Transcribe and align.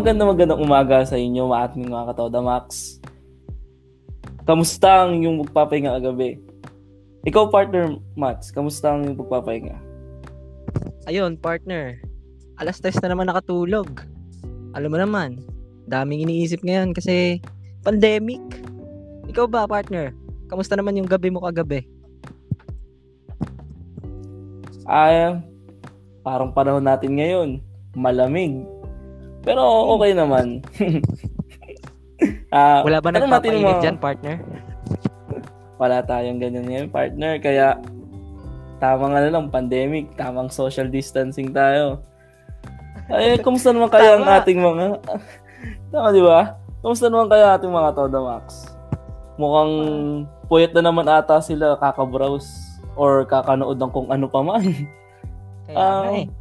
Magandang 0.00 0.32
magandang 0.32 0.64
umaga 0.64 1.04
sa 1.04 1.20
inyo, 1.20 1.52
mga 1.52 1.60
ating 1.60 1.84
mga 1.92 2.08
katoda 2.08 2.40
Max. 2.40 2.96
Kamusta 4.48 5.04
ang 5.04 5.20
yung 5.20 5.44
magpapahinga 5.44 6.00
kagabi? 6.00 6.40
Ikaw, 7.28 7.52
partner 7.52 8.00
Mats, 8.16 8.48
kamusta 8.48 8.96
ang 8.96 9.04
yung 9.04 9.20
pagpapahinga? 9.20 9.76
Ayun, 11.04 11.36
partner. 11.36 12.00
Alas 12.56 12.80
3 12.80 12.96
na 13.04 13.12
naman 13.12 13.28
nakatulog. 13.28 13.92
Alam 14.72 14.88
mo 14.88 14.96
naman, 14.96 15.36
daming 15.84 16.24
iniisip 16.24 16.64
ngayon 16.64 16.96
kasi 16.96 17.44
pandemic. 17.84 18.40
Ikaw 19.28 19.52
ba, 19.52 19.68
partner? 19.68 20.16
Kamusta 20.48 20.80
naman 20.80 20.96
yung 20.96 21.12
gabi 21.12 21.28
mo 21.28 21.44
kagabi? 21.44 21.84
Ay, 24.88 25.44
parang 26.24 26.56
panahon 26.56 26.88
natin 26.88 27.20
ngayon. 27.20 27.60
Malamig. 27.92 28.79
Pero 29.40 29.62
okay 29.96 30.12
naman. 30.12 30.60
uh, 32.52 32.80
Wala 32.86 33.00
ba 33.00 33.08
nagpapainit 33.12 33.80
dyan, 33.80 33.96
partner? 33.96 34.36
Wala 35.80 36.04
tayong 36.04 36.40
ganyan 36.40 36.68
ngayon, 36.68 36.88
partner. 36.92 37.40
Kaya, 37.40 37.80
tamang 38.76 39.16
ano 39.16 39.28
lang, 39.32 39.46
pandemic, 39.48 40.12
tamang 40.16 40.52
social 40.52 40.92
distancing 40.92 41.56
tayo. 41.56 42.04
Ay, 43.08 43.36
kumusta 43.44 43.72
naman 43.72 43.88
kaya 43.88 44.20
ang 44.20 44.28
ating 44.28 44.60
mga... 44.60 45.00
Tama, 45.92 46.12
di 46.12 46.20
ba? 46.20 46.60
Kumusta 46.84 47.08
naman 47.08 47.32
kaya 47.32 47.56
ating 47.56 47.72
mga 47.72 47.96
Toda 47.96 48.20
Max? 48.20 48.68
Mukhang 49.40 49.72
puyat 50.52 50.76
na 50.76 50.84
naman 50.84 51.08
ata 51.08 51.40
sila 51.40 51.80
kakabrowse 51.80 52.48
or 52.92 53.24
kakanood 53.24 53.80
ng 53.80 53.88
kung 53.88 54.12
ano 54.12 54.28
pa 54.28 54.44
man. 54.44 54.64
Kaya 55.64 55.80
uh, 55.80 56.04
eh 56.12 56.39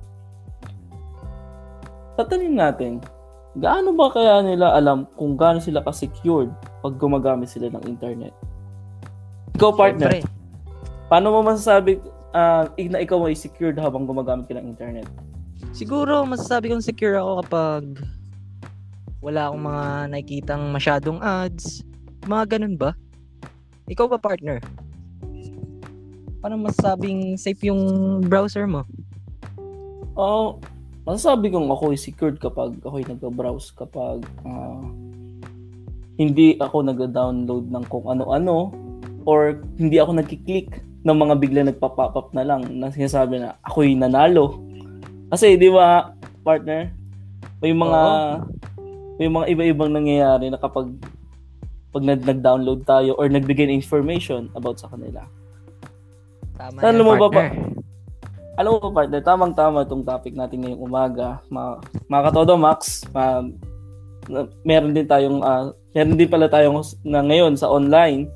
tatanungin 2.19 2.59
natin, 2.59 2.91
gaano 3.55 3.95
ba 3.95 4.11
kaya 4.11 4.43
nila 4.43 4.75
alam 4.75 5.07
kung 5.15 5.39
gaano 5.39 5.63
sila 5.63 5.79
ka-secured 5.87 6.51
pag 6.83 6.99
gumagamit 6.99 7.47
sila 7.47 7.71
ng 7.71 7.83
internet? 7.87 8.35
Ikaw, 9.55 9.71
partner, 9.71 10.19
Siyempre. 10.19 11.07
paano 11.07 11.31
mo 11.31 11.39
masasabi 11.47 12.03
uh, 12.35 12.67
na 12.75 12.99
ikaw 12.99 13.23
ay 13.23 13.39
secured 13.39 13.79
habang 13.79 14.03
gumagamit 14.03 14.51
ka 14.51 14.59
ng 14.59 14.67
internet? 14.67 15.07
Siguro, 15.71 16.27
masasabi 16.27 16.75
kong 16.75 16.83
secure 16.83 17.15
ako 17.15 17.47
kapag 17.47 17.83
wala 19.23 19.47
akong 19.47 19.63
mga 19.63 19.85
nakikitang 20.11 20.63
masyadong 20.75 21.19
ads. 21.23 21.83
Mga 22.27 22.43
ganun 22.55 22.75
ba? 22.75 22.91
Ikaw 23.87 24.05
ba, 24.11 24.19
partner? 24.19 24.59
Paano 26.39 26.55
masasabing 26.67 27.35
safe 27.35 27.67
yung 27.67 27.83
browser 28.23 28.63
mo? 28.63 28.87
Oh, 30.15 30.59
masasabi 31.09 31.49
kong 31.49 31.73
ako 31.73 31.89
ay 31.89 31.97
secured 31.97 32.37
kapag 32.37 32.77
ako 32.85 33.01
ay 33.01 33.05
nag-browse 33.09 33.73
kapag 33.73 34.21
uh, 34.45 34.85
hindi 36.21 36.53
ako 36.61 36.85
nag-download 36.85 37.73
ng 37.73 37.83
kung 37.89 38.05
ano-ano 38.05 38.69
or 39.25 39.57
hindi 39.81 39.97
ako 39.97 40.21
nagki-click 40.21 40.85
ng 41.01 41.17
mga 41.17 41.33
bigla 41.41 41.61
nagpa-pop 41.65 42.13
up 42.13 42.29
na 42.37 42.45
lang 42.45 42.61
na 42.77 42.93
sinasabi 42.93 43.41
na 43.41 43.57
ako'y 43.65 43.97
nanalo. 43.97 44.61
Kasi 45.33 45.57
di 45.57 45.73
ba, 45.73 46.13
partner, 46.45 46.93
may 47.57 47.73
mga 47.73 48.01
Oo. 48.05 49.17
may 49.17 49.29
mga 49.33 49.45
iba-ibang 49.49 49.89
nangyayari 49.89 50.53
na 50.53 50.61
kapag 50.61 50.93
pag 51.89 52.05
nag-download 52.05 52.85
tayo 52.85 53.17
or 53.17 53.25
nagbigay 53.25 53.65
ng 53.65 53.81
information 53.81 54.53
about 54.53 54.77
sa 54.77 54.93
kanila. 54.93 55.25
Tama 56.53 56.77
yan, 56.85 57.01
mo 57.01 57.17
partner. 57.17 57.49
Ba, 57.49 57.78
alam 58.59 58.75
mo 58.75 58.91
partner, 58.91 59.23
tamang-tama 59.23 59.87
itong 59.87 60.03
topic 60.03 60.35
natin 60.35 60.67
ngayong 60.67 60.83
umaga. 60.83 61.39
Ma 61.47 61.79
mga 62.11 62.27
katodo, 62.27 62.59
Max, 62.59 63.07
ma 63.15 63.47
meron 64.67 64.91
din 64.91 65.07
tayong, 65.07 65.39
uh, 65.39 65.71
meron 65.95 66.19
din 66.19 66.27
pala 66.27 66.51
tayong 66.51 66.83
na 67.07 67.23
ngayon 67.23 67.55
sa 67.55 67.71
online 67.71 68.27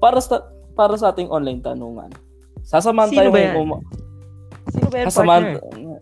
para 0.00 0.16
sa 0.24 0.48
para 0.72 0.96
sa 0.96 1.12
ating 1.12 1.28
online 1.28 1.60
tanungan. 1.60 2.08
Sasamahan 2.64 3.12
tayo 3.12 3.28
ba 3.28 3.40
yan? 3.44 3.54
Um- 3.60 3.84
Sino 4.68 4.88
ba 4.88 4.96
yan, 4.96 5.06
kasamahan, 5.12 5.44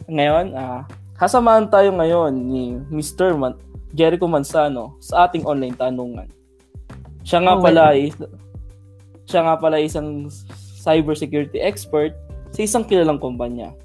Ngayon, 0.06 0.46
ah, 0.54 0.62
uh, 0.62 0.80
kasamahan 1.18 1.66
tayo 1.66 1.90
ngayon 1.98 2.30
ni 2.30 2.78
Mr. 2.94 3.34
Man- 3.34 3.58
Jericho 3.90 4.30
Manzano 4.30 4.94
sa 5.02 5.26
ating 5.26 5.42
online 5.42 5.74
tanungan. 5.74 6.30
Siya 7.26 7.42
nga 7.42 7.58
oh, 7.58 7.62
pala 7.62 7.90
ay 7.90 8.14
siya 9.26 9.42
nga 9.42 9.58
pala 9.58 9.82
isang 9.82 10.30
cybersecurity 10.78 11.58
expert 11.58 12.14
sa 12.56 12.64
isang 12.64 12.88
kilalang 12.88 13.20
kumpanya. 13.20 13.76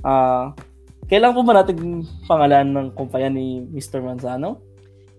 Ah, 0.00 0.08
uh, 0.08 0.44
kailan 1.04 1.36
po 1.36 1.44
ba 1.44 1.60
natin 1.60 2.08
pangalan 2.24 2.72
ng 2.72 2.88
kumpanya 2.96 3.28
ni 3.36 3.60
Mr. 3.68 4.00
Manzano? 4.00 4.56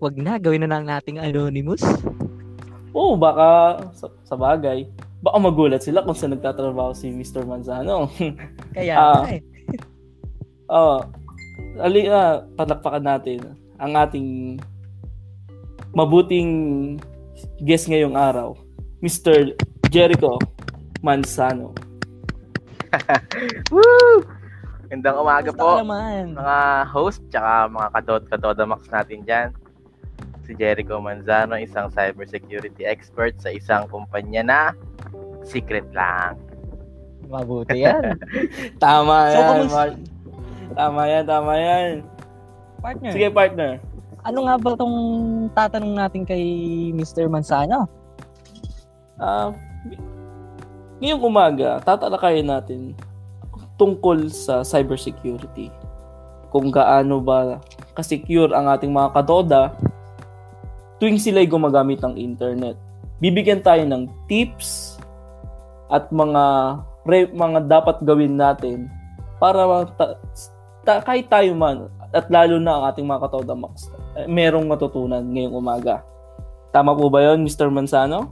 Wag 0.01 0.17
na, 0.17 0.41
gawin 0.41 0.65
na 0.65 0.69
lang 0.73 0.89
nating 0.89 1.21
anonymous. 1.21 1.85
Oo, 2.89 3.13
oh, 3.13 3.15
baka 3.21 3.77
sa, 3.93 4.09
sa 4.25 4.33
bagay. 4.33 4.89
Baka 5.21 5.37
magulat 5.37 5.85
sila 5.85 6.01
kung 6.01 6.17
saan 6.17 6.33
nagtatrabaho 6.33 6.97
si 6.97 7.13
Mr. 7.13 7.45
Manzano. 7.45 8.09
Kaya 8.75 8.93
uh, 8.97 9.29
eh. 9.29 9.45
Oo. 10.73 11.05
Uh, 11.05 11.85
ali, 11.85 12.09
uh, 12.09 12.49
palakpakan 12.57 13.05
natin 13.05 13.45
ang 13.77 13.93
ating 13.93 14.57
mabuting 15.93 16.49
guest 17.61 17.85
ngayong 17.87 18.17
araw, 18.17 18.57
Mr. 19.05 19.53
Jericho 19.93 20.41
Manzano. 21.05 21.77
Woo! 23.73 24.23
Gandang 24.89 25.17
umaga 25.17 25.49
po. 25.49 25.81
Naman. 25.81 26.37
Mga 26.37 26.59
host 26.93 27.21
tsaka 27.33 27.69
mga 27.69 27.87
kadot 27.97 28.23
katoda 28.29 28.63
max 28.69 28.85
natin 28.93 29.25
diyan. 29.25 29.49
Si 30.45 30.53
Jericho 30.53 31.01
Manzano, 31.01 31.57
isang 31.57 31.89
cybersecurity 31.89 32.85
expert 32.85 33.33
sa 33.41 33.49
isang 33.49 33.89
kumpanya 33.89 34.45
na 34.45 34.59
secret 35.41 35.89
lang. 35.89 36.37
Mabuti 37.25 37.81
yan. 37.81 38.13
tama 38.83 39.33
so, 39.33 39.39
yan. 39.41 39.65
Mar- 39.73 40.01
tama 40.77 41.01
yan, 41.09 41.23
tama 41.25 41.53
yan. 41.57 41.89
Partner. 42.77 43.11
Sige, 43.11 43.27
partner. 43.33 43.71
Ano 44.25 44.45
nga 44.45 44.55
ba 44.61 44.69
tong 44.77 44.97
tatanong 45.53 45.93
natin 45.97 46.21
kay 46.25 46.45
Mr. 46.93 47.25
Manzano? 47.25 47.89
Uh, 49.17 49.49
Ngayong 51.03 51.23
umaga, 51.27 51.83
tatalakayin 51.83 52.47
natin 52.47 52.95
tungkol 53.75 54.31
sa 54.31 54.63
cybersecurity. 54.63 55.67
Kung 56.47 56.71
gaano 56.71 57.19
ba 57.19 57.59
ka-secure 57.91 58.55
ang 58.55 58.71
ating 58.71 58.91
mga 58.91 59.11
kadoda 59.11 59.75
tuwing 60.99 61.19
sila'y 61.19 61.47
gumagamit 61.47 61.99
ng 61.99 62.15
internet. 62.15 62.79
Bibigyan 63.19 63.59
tayo 63.59 63.83
ng 63.83 64.07
tips 64.27 64.99
at 65.91 66.07
mga 66.11 66.43
re, 67.07 67.27
mga 67.31 67.59
dapat 67.67 67.99
gawin 68.03 68.35
natin 68.35 68.87
para 69.39 69.87
ta, 69.95 70.15
ta, 70.83 70.93
kahit 71.03 71.27
tayo 71.27 71.51
man 71.55 71.91
at 72.15 72.27
lalo 72.31 72.55
na 72.59 72.79
ang 72.79 72.83
ating 72.91 73.07
mga 73.07 73.27
katoda 73.27 73.53
max 73.55 73.91
eh, 74.15 74.27
merong 74.27 74.67
matutunan 74.67 75.23
ngayong 75.23 75.55
umaga. 75.55 76.03
Tama 76.71 76.95
po 76.95 77.07
ba 77.07 77.23
'yon, 77.23 77.43
Mr. 77.43 77.67
Manzano? 77.71 78.31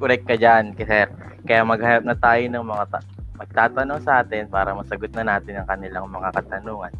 Correct 0.00 0.24
ka 0.24 0.34
diyan, 0.40 0.72
sir. 0.80 1.12
Kaya 1.44 1.60
maghanap 1.60 2.04
na 2.08 2.16
tayo 2.16 2.40
ng 2.48 2.64
mga 2.64 2.84
ta- 2.88 3.08
magtatanong 3.36 4.00
sa 4.04 4.24
atin 4.24 4.48
para 4.48 4.72
masagot 4.72 5.12
na 5.12 5.36
natin 5.36 5.60
ang 5.60 5.68
kanilang 5.68 6.08
mga 6.08 6.28
katanungan. 6.40 6.92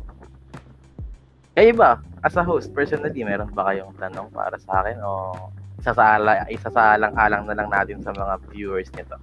Kayo 1.57 1.73
ba, 1.77 2.01
as 2.25 2.37
a 2.37 2.45
host, 2.45 2.73
personally, 2.73 3.25
meron 3.25 3.53
ba 3.53 3.73
kayong 3.73 3.93
tanong 4.01 4.29
para 4.33 4.57
sa 4.61 4.81
akin 4.85 5.01
o 5.01 5.33
isasaala, 5.81 6.45
isasaalang-alang 6.53 7.45
na 7.49 7.57
lang 7.57 7.69
natin 7.69 8.05
sa 8.05 8.13
mga 8.13 8.37
viewers 8.53 8.89
nito? 8.97 9.17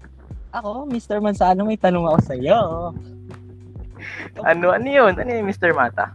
Ako, 0.54 0.90
Mr. 0.90 1.22
Manzano, 1.22 1.66
may 1.66 1.78
tanong 1.78 2.06
ako 2.10 2.20
sa 2.22 2.34
iyo. 2.38 2.58
ano, 4.42 4.74
ano 4.74 4.88
yun? 4.90 5.14
Ano 5.18 5.30
yun, 5.30 5.46
Mr. 5.46 5.74
Mata? 5.74 6.14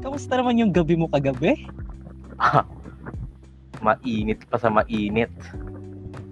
Kamusta 0.00 0.36
naman 0.36 0.60
yung 0.60 0.72
gabi 0.72 0.96
mo 0.96 1.08
kagabi? 1.08 1.68
mainit 3.84 4.44
pa 4.48 4.56
sa 4.60 4.68
mainit. 4.68 5.32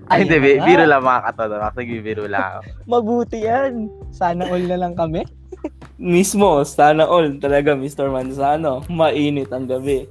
Ay, 0.09 0.25
hindi, 0.25 0.41
bi- 0.41 0.61
biro 0.65 0.89
lang 0.89 1.05
mga 1.05 1.21
katodo. 1.29 1.61
Sige, 1.77 2.01
biro 2.01 2.25
lang. 2.25 2.65
Mabuti 2.89 3.45
yan. 3.45 3.93
Sana 4.09 4.49
all 4.49 4.65
na 4.65 4.81
lang 4.81 4.97
kami. 4.97 5.21
Mismo, 6.01 6.65
sana 6.65 7.05
all 7.05 7.37
talaga, 7.37 7.77
Mr. 7.77 8.09
Manzano. 8.09 8.81
Mainit 8.89 9.53
ang 9.53 9.69
gabi. 9.69 10.09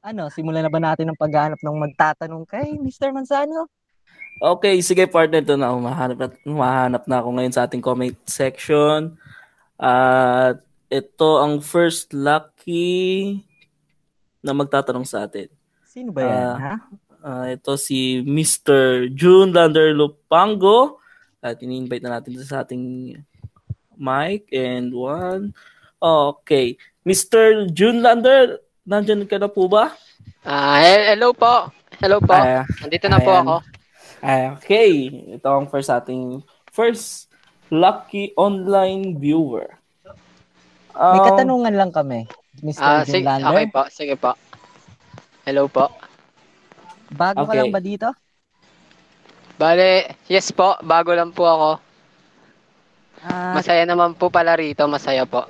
Ano, 0.00 0.32
simulan 0.32 0.64
na 0.64 0.72
ba 0.72 0.80
natin 0.80 1.12
ang 1.12 1.20
paghahanap 1.20 1.60
ng 1.60 1.76
magtatanong 1.84 2.48
kay 2.48 2.80
Mr. 2.80 3.12
Manzano? 3.12 3.68
Okay, 4.40 4.80
sige 4.80 5.04
partner, 5.04 5.44
ito 5.44 5.60
na. 5.60 5.76
Umahanap 5.76 6.16
na, 6.16 6.28
umahanap 6.48 7.04
na 7.04 7.20
ako 7.20 7.28
ngayon 7.36 7.52
sa 7.52 7.68
ating 7.68 7.84
comment 7.84 8.16
section. 8.24 9.20
At 9.76 10.56
uh, 10.56 10.64
ito 10.88 11.30
ang 11.44 11.60
first 11.60 12.16
lucky 12.16 13.44
na 14.40 14.52
magtatanong 14.52 15.04
sa 15.04 15.24
atin. 15.24 15.48
Sino 15.84 16.10
ba 16.10 16.20
yan, 16.22 16.32
uh, 16.32 16.56
ha? 16.56 16.74
Uh, 17.18 17.46
ito 17.50 17.74
si 17.74 18.22
Mr. 18.22 19.10
June 19.10 19.50
Lander 19.50 19.90
Lupango. 19.90 21.02
At 21.38 21.58
ini-invite 21.58 22.02
na 22.02 22.18
natin 22.18 22.34
sa 22.40 22.62
ating 22.62 23.14
mic 23.94 24.46
and 24.50 24.90
one. 24.90 25.54
Okay. 25.98 26.74
Mr. 27.02 27.66
June 27.68 27.98
Lander, 27.98 28.58
nandyan 28.82 29.26
ka 29.26 29.38
na 29.38 29.46
po 29.46 29.66
ba? 29.66 29.94
Ah, 30.42 30.78
he- 30.78 31.14
hello 31.14 31.30
po. 31.32 31.70
Hello 31.98 32.18
po. 32.18 32.30
Ah, 32.30 32.62
Nandito 32.78 33.06
na 33.06 33.18
po 33.18 33.30
ayan. 33.32 33.42
ako. 33.42 33.56
ah, 34.20 34.46
okay. 34.54 34.90
Ito 35.34 35.48
ang 35.48 35.66
first 35.66 35.90
ating 35.90 36.42
first 36.70 37.26
lucky 37.68 38.30
online 38.34 39.18
viewer. 39.18 39.74
May 40.94 41.20
Um, 41.20 41.26
katanungan 41.28 41.74
lang 41.74 41.90
kami, 41.90 42.26
Mr. 42.60 42.80
Ah, 42.80 43.02
Jim 43.02 43.12
sige, 43.14 43.24
Lander. 43.24 43.48
okay 43.48 43.66
po. 43.68 43.82
Sige 43.88 44.14
po. 44.14 44.32
Hello 45.42 45.66
po. 45.66 45.86
Bago 47.10 47.42
ka 47.42 47.48
Okay. 47.48 47.58
lang 47.58 47.70
ba 47.70 47.80
dito? 47.80 48.08
Bale, 49.54 49.90
yes 50.26 50.50
po. 50.50 50.78
Bago 50.80 51.10
lang 51.12 51.30
po 51.30 51.44
ako. 51.44 51.70
Ah, 53.20 53.52
Masaya 53.52 53.82
naman 53.82 54.14
po 54.14 54.28
pala 54.28 54.54
rito. 54.54 54.86
Masaya 54.86 55.24
po. 55.24 55.42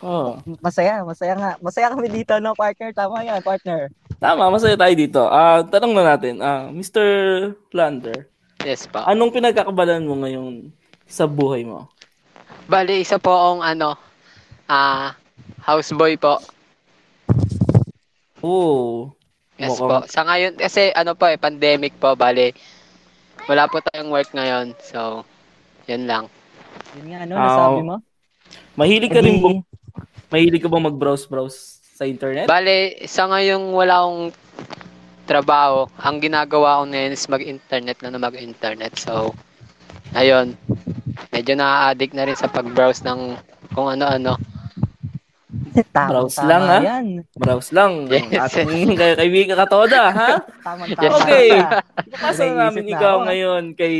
oh, 0.00 0.36
masaya, 0.60 1.00
masaya 1.00 1.32
nga. 1.34 1.50
Masaya 1.58 1.88
kami 1.88 2.08
dito, 2.10 2.36
no, 2.38 2.52
partner? 2.52 2.92
Tama 2.92 3.20
yan, 3.20 3.40
partner. 3.40 3.88
tama, 4.16 4.48
masaya 4.48 4.76
tayo 4.76 4.92
dito. 4.92 5.22
Ah, 5.24 5.60
tanong 5.62 5.92
na 5.92 6.04
natin. 6.06 6.40
Ah, 6.40 6.68
Mr. 6.68 7.04
Lander, 7.70 8.28
Yes 8.60 8.84
po. 8.84 9.00
anong 9.00 9.32
pinagkakabalan 9.32 10.04
mo 10.04 10.20
ngayon 10.20 10.72
sa 11.04 11.24
buhay 11.24 11.64
mo? 11.64 11.88
Bale, 12.64 12.96
isa 12.96 13.16
po 13.16 13.28
akong 13.30 13.60
ano, 13.60 13.96
ah, 14.66 15.12
houseboy 15.64 16.16
po. 16.16 16.38
Oh, 18.40 19.12
Yes 19.54 19.70
Mukhang- 19.72 19.86
po. 19.86 20.10
Sa 20.10 20.26
ngayon, 20.26 20.58
kasi 20.58 20.90
ano 20.90 21.14
po 21.14 21.24
eh, 21.24 21.38
pandemic 21.38 21.94
po. 21.96 22.12
Bale, 22.14 22.52
wala 23.46 23.70
po 23.70 23.78
tayong 23.80 24.10
work 24.10 24.34
ngayon. 24.34 24.74
So, 24.82 25.22
yun 25.86 26.10
lang. 26.10 26.26
Yun 26.98 27.06
nga, 27.06 27.18
ano, 27.22 27.32
Ah, 27.34 27.42
nasabi 27.46 27.80
mo? 27.82 27.96
mahilig 28.74 29.14
ka 29.14 29.22
rin 29.22 29.38
bang, 29.38 29.58
mahilig 30.28 30.58
ka 30.58 30.66
bang 30.66 30.84
mag-browse-browse 30.84 31.58
sa 31.94 32.02
internet? 32.02 32.50
Bale, 32.50 32.98
sa 33.06 33.30
ngayong 33.30 33.70
wala 33.70 34.02
akong 34.02 34.22
trabaho, 35.24 35.86
ang 35.96 36.18
ginagawa 36.18 36.82
ko 36.82 36.90
ngayon 36.90 37.14
is 37.14 37.30
mag-internet 37.30 37.96
na 38.02 38.10
na 38.10 38.18
mag-internet. 38.18 38.98
So, 38.98 39.38
ayun. 40.12 40.58
Medyo 41.30 41.54
na-addict 41.54 42.12
na 42.12 42.26
rin 42.26 42.34
sa 42.34 42.50
pag-browse 42.50 43.06
ng 43.06 43.38
kung 43.70 43.86
ano-ano. 43.86 44.34
Tama, 45.90 46.08
browse 46.10 46.38
tama 46.38 46.48
lang, 46.48 46.62
ha? 46.62 46.78
Yan. 46.80 47.06
Browse 47.34 47.70
lang. 47.74 47.92
Yes. 48.06 48.54
Ating 48.54 48.94
kay 48.94 49.12
kaibigan 49.20 49.58
katoda, 49.58 50.00
ha? 50.08 50.30
Tama, 50.62 50.86
tama. 50.86 51.16
Okay. 51.18 51.48
Ipapasa 52.06 52.42
na 52.46 52.54
namin 52.70 52.82
na 52.86 52.90
ikaw 52.94 53.14
ako, 53.18 53.26
ngayon 53.26 53.64
kay 53.74 53.96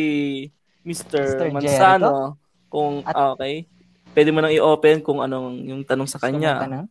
Mr. 0.86 1.22
Mr. 1.24 1.46
Manzano. 1.50 2.38
Kung, 2.70 3.02
At- 3.02 3.14
ah, 3.14 3.34
okay. 3.34 3.66
Pwede 4.14 4.30
mo 4.30 4.38
nang 4.38 4.54
i-open 4.54 5.02
kung 5.02 5.18
anong 5.18 5.58
yung 5.66 5.82
tanong 5.82 6.06
sa 6.06 6.22
kanya. 6.22 6.86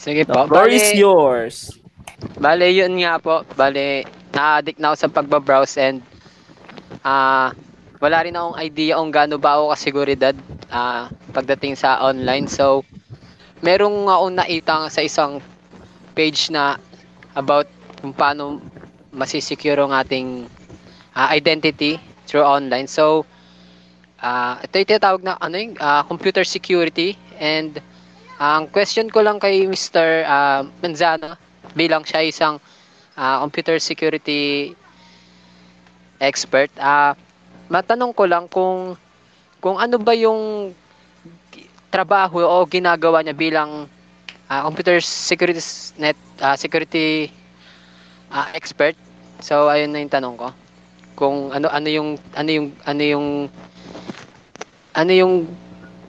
Sige 0.00 0.24
The 0.24 0.32
po. 0.32 0.48
floor 0.48 0.72
is 0.72 0.96
yours. 0.96 1.56
bale, 2.40 2.72
yun 2.72 2.96
nga 2.96 3.20
po. 3.20 3.44
Bale, 3.52 4.08
na-addict 4.32 4.80
na 4.80 4.92
ako 4.92 4.96
sa 4.96 5.12
pagbabrowse 5.12 5.76
and 5.76 6.00
ah 7.04 7.52
wala 8.00 8.24
rin 8.24 8.32
akong 8.32 8.56
idea 8.56 8.96
kung 8.96 9.12
gaano 9.12 9.36
ba 9.36 9.60
ako 9.60 9.76
kasiguridad 9.76 10.36
ah 10.68 11.12
pagdating 11.36 11.76
sa 11.76 12.00
online. 12.00 12.48
So, 12.48 12.80
merong 13.64 14.04
akong 14.12 14.34
nakita 14.36 14.76
sa 14.92 15.00
isang 15.00 15.40
page 16.12 16.52
na 16.52 16.76
about 17.32 17.64
kung 18.04 18.12
paano 18.12 18.60
masisecure 19.08 19.80
ang 19.80 19.96
ating 19.96 20.44
ah, 21.16 21.32
identity 21.32 21.96
through 22.28 22.44
online. 22.44 22.84
So, 22.84 23.24
ah 24.20 24.60
ito 24.60 24.76
yung 24.76 24.88
tinatawag 24.92 25.22
na 25.24 25.40
ano 25.40 25.56
yung 25.56 25.74
ah, 25.80 26.04
computer 26.04 26.44
security 26.44 27.16
and 27.40 27.80
ang 28.36 28.68
question 28.68 29.08
ko 29.08 29.24
lang 29.24 29.40
kay 29.40 29.64
Mr. 29.64 30.28
ah, 30.28 30.60
Manzano 30.84 31.40
bilang 31.72 32.04
siya 32.04 32.20
isang 32.20 32.60
ah, 33.16 33.40
computer 33.40 33.80
security 33.80 34.76
expert, 36.20 36.68
ah 36.76 37.16
matanong 37.72 38.12
ko 38.12 38.28
lang 38.28 38.44
kung 38.52 38.92
kung 39.64 39.80
ano 39.80 39.96
ba 39.96 40.12
yung 40.12 40.76
trabaho 41.94 42.42
o 42.42 42.66
ginagawa 42.66 43.22
niya 43.22 43.38
bilang 43.38 43.86
ah, 44.50 44.66
computer 44.66 44.98
security 44.98 45.62
net 45.94 46.18
ah, 46.42 46.58
security 46.58 47.30
ah, 48.34 48.50
expert. 48.58 48.98
So 49.38 49.70
ayun 49.70 49.94
na 49.94 50.02
yung 50.02 50.10
tanong 50.10 50.34
ko. 50.34 50.48
Kung 51.14 51.54
ano 51.54 51.70
ano 51.70 51.86
yung 51.86 52.18
ano 52.34 52.50
yung 52.50 52.66
ano 52.82 53.02
yung 53.06 53.26
ano 54.98 55.12
yung 55.14 55.46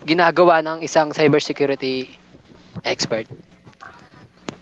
ginagawa 0.09 0.65
ng 0.65 0.81
isang 0.81 1.13
cybersecurity 1.13 2.09
expert. 2.81 3.29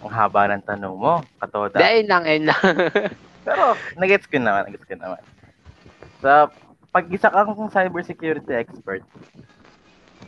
Ang 0.04 0.12
haba 0.12 0.52
ng 0.52 0.64
tanong 0.68 0.96
mo, 0.96 1.24
katoda. 1.40 1.80
Dahil 1.80 2.08
lang, 2.08 2.24
ayun 2.28 2.52
lang. 2.52 2.64
Pero, 3.48 3.76
nagets 4.00 4.28
ko 4.28 4.40
naman, 4.40 4.68
nagets 4.68 4.88
ko 4.88 4.96
naman. 4.96 5.20
Sa 6.20 6.48
pag 6.92 7.06
isa 7.12 7.28
kang 7.28 7.56
cybersecurity 7.72 8.56
expert, 8.56 9.04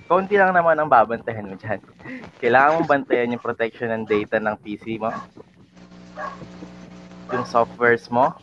konti 0.05 0.35
lang 0.35 0.53
naman 0.53 0.77
ang 0.77 0.87
babantayan 0.87 1.49
mo 1.49 1.55
dyan. 1.55 1.81
Kailangan 2.41 2.73
mong 2.77 2.89
bantayan 2.89 3.33
yung 3.33 3.43
protection 3.43 3.89
ng 3.91 4.03
data 4.05 4.37
ng 4.37 4.55
PC 4.57 4.97
mo. 4.97 5.09
Yung 7.31 7.45
softwares 7.45 8.05
mo. 8.07 8.33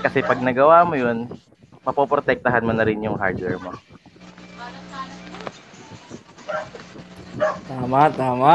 Kasi 0.00 0.20
pag 0.20 0.38
nagawa 0.38 0.84
mo 0.84 0.94
yun, 0.94 1.26
mapoprotektahan 1.82 2.62
mo 2.62 2.70
na 2.70 2.84
rin 2.84 3.02
yung 3.02 3.16
hardware 3.16 3.58
mo. 3.58 3.72
Tama, 7.64 8.00
tama. 8.14 8.54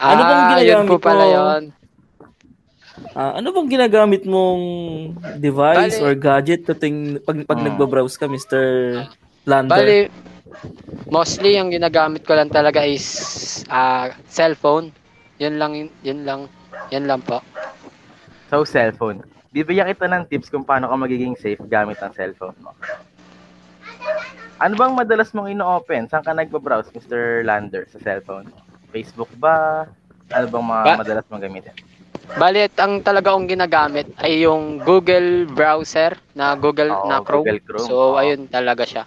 Ano 0.00 0.22
bang 0.22 0.40
Ah, 0.40 0.48
yun 0.56 0.80
ginagamit 0.80 0.88
po 0.88 0.96
pala 0.98 1.24
mo? 1.24 1.30
yun. 1.30 1.62
Ah, 3.10 3.32
ano 3.36 3.48
bang 3.50 3.68
ginagamit 3.68 4.22
mong 4.24 4.62
device 5.36 5.98
Bale- 5.98 6.04
or 6.06 6.12
gadget 6.14 6.64
tuting 6.64 7.20
pag, 7.20 7.36
pag 7.44 7.58
Hmm. 7.58 7.66
nagbabrowse 7.68 8.16
ka, 8.16 8.24
Mr. 8.24 8.62
Lander? 9.44 9.76
Bali, 9.76 10.00
mostly 11.08 11.56
yung 11.56 11.70
ginagamit 11.70 12.22
ko 12.22 12.34
lang 12.34 12.48
talaga 12.48 12.82
is 12.82 13.06
ah 13.66 14.10
cellphone. 14.26 14.90
Yun 15.40 15.56
lang, 15.56 15.72
yun- 16.04 16.24
lang, 16.24 16.40
yun 16.88 17.04
lang 17.08 17.20
po. 17.24 17.40
So, 18.52 18.62
cellphone. 18.62 19.24
Bibigyan 19.50 19.88
kita 19.88 20.06
ng 20.06 20.28
tips 20.28 20.46
kung 20.46 20.62
paano 20.62 20.86
ka 20.86 20.94
magiging 20.94 21.34
safe 21.34 21.58
gamit 21.64 21.98
ang 21.98 22.12
cellphone 22.12 22.54
mo. 22.60 22.70
Ano 24.60 24.76
bang 24.76 24.92
madalas 24.92 25.32
mong 25.32 25.48
ino-open? 25.48 26.04
Saan 26.06 26.20
ka 26.20 26.36
nagbabrowse, 26.36 26.92
Mr. 26.92 27.40
Lander, 27.42 27.88
sa 27.88 27.96
cellphone 27.98 28.52
mo? 28.52 28.60
Facebook 28.92 29.32
ba? 29.40 29.88
Ano 30.28 30.46
bang 30.46 30.66
mga 30.66 30.82
Ba- 30.84 30.98
madalas 31.00 31.24
mong 31.32 31.40
gamitin? 31.40 31.72
Bali, 32.38 32.68
ang 32.78 33.02
talaga 33.02 33.34
kong 33.34 33.50
ginagamit 33.50 34.06
ay 34.20 34.46
yung 34.46 34.78
Google 34.78 35.50
browser 35.50 36.14
na 36.36 36.54
Google 36.54 36.94
Oo, 36.94 37.08
na 37.10 37.24
Chrome. 37.24 37.42
Google 37.42 37.60
Chrome. 37.64 37.88
So, 37.90 38.14
Oo. 38.14 38.20
ayun 38.20 38.46
talaga 38.46 38.86
siya. 38.86 39.02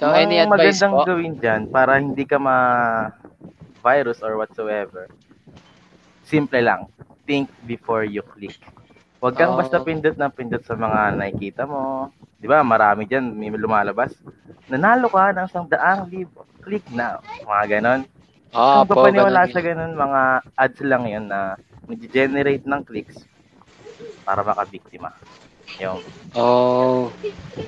So, 0.00 0.08
Ang 0.08 0.32
any 0.32 0.40
advice 0.40 0.80
magandang 0.80 0.94
po? 0.96 1.04
gawin 1.04 1.34
dyan 1.36 1.68
para 1.68 2.00
hindi 2.00 2.24
ka 2.24 2.40
ma-virus 2.40 4.24
or 4.24 4.40
whatsoever, 4.40 5.12
simple 6.24 6.64
lang. 6.64 6.88
Think 7.28 7.52
before 7.68 8.08
you 8.08 8.24
click. 8.24 8.56
Huwag 9.20 9.36
kang 9.36 9.52
Oo. 9.52 9.60
basta 9.60 9.76
pindot 9.84 10.16
na 10.16 10.32
pindot 10.32 10.64
sa 10.64 10.72
mga 10.72 11.20
nakikita 11.20 11.68
mo. 11.68 12.08
Di 12.40 12.48
ba, 12.48 12.64
marami 12.64 13.04
dyan, 13.04 13.28
may 13.36 13.52
lumalabas. 13.52 14.16
Nanalo 14.72 15.12
ka 15.12 15.36
ng 15.36 15.44
isang 15.52 15.68
daang 15.68 16.08
libo. 16.08 16.48
Click 16.64 16.88
now. 16.88 17.20
Mga 17.44 17.64
ganon. 17.68 18.00
Oo 18.56 18.88
Kung 18.88 18.96
papaniwala 18.96 19.52
sa 19.52 19.60
ganun, 19.60 20.00
mga 20.00 20.20
ads 20.56 20.80
lang 20.80 21.04
yun 21.04 21.28
na 21.28 21.60
nag-generate 21.84 22.64
ng 22.64 22.82
clicks 22.88 23.28
para 24.24 24.40
makabiktima. 24.40 25.12
Yung, 25.78 26.00
Oh, 26.30 27.10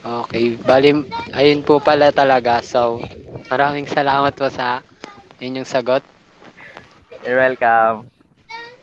okay. 0.02 0.54
Bali, 0.56 0.94
ayun 1.30 1.62
po 1.62 1.82
pala 1.82 2.10
talaga. 2.10 2.62
So, 2.62 3.02
maraming 3.50 3.86
salamat 3.86 4.30
po 4.32 4.46
sa 4.46 4.82
inyong 5.38 5.66
sagot. 5.66 6.02
you're 7.22 7.38
welcome. 7.38 8.06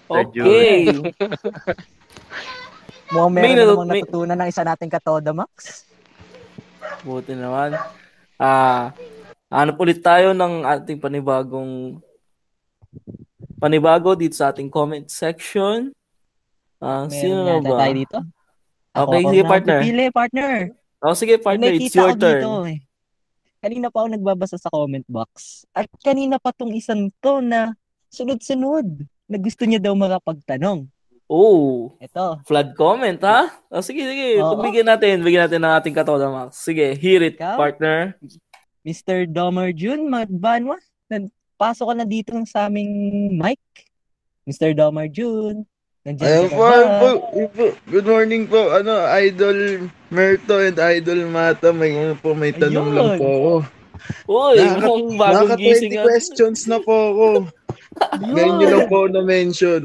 Sir 0.05 0.23
Okay. 0.27 0.88
Mukhang 3.09 3.33
May 3.33 3.41
meron 3.41 3.55
natu- 3.57 3.71
namang 3.73 3.89
may- 3.89 4.03
natutunan 4.03 4.38
ng 4.38 4.49
isa 4.51 4.61
nating 4.61 4.91
katoda, 4.91 5.31
Max. 5.31 5.88
Buti 7.01 7.33
naman. 7.33 7.73
Ah, 8.35 8.91
ano 9.49 9.71
ulit 9.75 9.99
tayo 9.99 10.31
ng 10.31 10.61
ating 10.61 10.99
panibagong 10.99 11.97
panibago 13.57 14.13
dito 14.13 14.35
sa 14.35 14.51
ating 14.51 14.69
comment 14.69 15.07
section. 15.07 15.89
Ah, 16.77 17.07
Meron 17.07 17.11
sino 17.11 17.35
na 17.41 17.53
yata 17.57 17.65
ba? 17.65 17.77
tayo 17.81 17.93
dito. 17.95 18.17
Okay, 18.99 19.21
Ako 19.23 19.29
sige, 19.31 19.43
partner. 19.47 19.79
Pipili, 19.79 20.05
partner. 20.11 20.53
Oh, 20.99 21.15
sige, 21.15 21.33
May 21.39 21.43
partner, 21.43 21.69
it's 21.71 21.79
nakita 21.79 21.95
your 21.95 22.11
turn. 22.19 22.41
Dito, 22.43 22.53
eh. 22.67 22.79
Kanina 23.59 23.87
pa 23.91 23.97
ako 24.03 24.07
nagbabasa 24.15 24.55
sa 24.59 24.71
comment 24.71 25.07
box. 25.07 25.63
At 25.75 25.87
kanina 26.03 26.39
pa 26.39 26.51
tong 26.51 26.71
isang 26.75 27.11
to 27.23 27.39
na 27.39 27.75
sunod-sunod 28.11 29.07
na 29.27 29.37
gusto 29.39 29.63
niya 29.63 29.79
daw 29.79 29.95
makapagtanong. 29.95 30.87
Oh, 31.29 31.93
Ito. 32.01 32.41
flood 32.43 32.73
comment, 32.73 33.21
ha? 33.21 33.53
Oh, 33.69 33.85
sige, 33.85 34.01
sige. 34.01 34.41
Oo. 34.41 34.57
Natin, 34.65 35.21
bigyan 35.21 35.45
natin 35.45 35.61
ng 35.61 35.73
ating 35.77 35.93
katoda, 35.93 36.25
Max. 36.25 36.57
Sige, 36.57 36.97
hear 36.97 37.21
it, 37.21 37.37
Ikaw? 37.37 37.53
partner. 37.53 38.17
Mr. 38.81 39.29
Domer 39.29 39.69
Jun, 39.69 40.09
magbanwa. 40.09 40.81
Pasok 41.59 41.91
ka 41.91 41.95
na 41.99 42.07
dito 42.07 42.33
sa 42.49 42.65
aming 42.71 42.89
mic. 43.37 43.61
Mr. 44.49 44.73
Domer 44.73 45.05
Jun. 45.11 45.67
Nandiyan 46.09 46.25
Ayun 46.25 46.49
ka 46.49 46.55
po, 46.55 46.63
ayun 46.65 46.89
po, 46.89 47.09
ayun 47.29 47.49
po. 47.53 47.65
Good 47.85 48.07
morning 48.09 48.43
po. 48.49 48.61
Ano, 48.73 48.93
Idol 49.13 49.57
Merto 50.09 50.57
and 50.57 50.73
Idol 50.73 51.21
Mata. 51.29 51.69
May 51.69 51.93
ano 51.93 52.17
po, 52.17 52.33
may 52.33 52.49
tanong 52.49 52.81
Ayun. 52.83 52.97
lang 52.97 53.09
po 53.13 53.27
ako. 53.29 53.53
Uy, 54.25 54.57
Nakaka- 54.57 54.81
mukhang 54.81 55.09
bagong 55.13 55.49
Naka 55.53 55.61
gising 55.61 55.91
20 55.91 55.93
at 55.93 56.05
questions 56.09 56.59
na 56.65 56.77
po 56.81 56.95
ako. 57.13 57.25
Ngayon 58.25 58.53
nyo 58.57 58.67
lang 58.67 58.85
po 58.89 58.99
na-mention. 59.05 59.81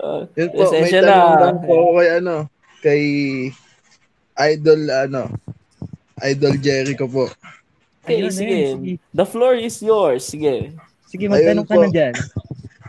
uh, 0.00 0.24
Yun 0.32 0.48
po, 0.48 0.60
may 0.64 0.80
Esensya 0.80 1.00
tanong 1.04 1.12
na. 1.28 1.42
lang 1.44 1.56
po 1.60 1.72
ako 1.74 1.90
kay 1.92 2.08
ano, 2.10 2.34
kay 2.80 3.02
Idol 4.48 4.80
ano, 4.88 5.22
Idol 6.24 6.54
Jericho 6.56 7.04
po. 7.04 7.28
Okay, 8.00 8.16
Ayun, 8.16 8.32
sige. 8.32 8.48
ayun, 8.48 8.72
sige. 8.80 8.92
The 9.12 9.26
floor 9.28 9.60
is 9.60 9.76
yours. 9.84 10.24
Sige. 10.24 10.72
Sige, 11.04 11.28
magtanong 11.28 11.68
Ayun 11.68 11.68
ka 11.68 11.76
po. 11.76 11.82
na 11.84 11.88
dyan. 11.92 12.14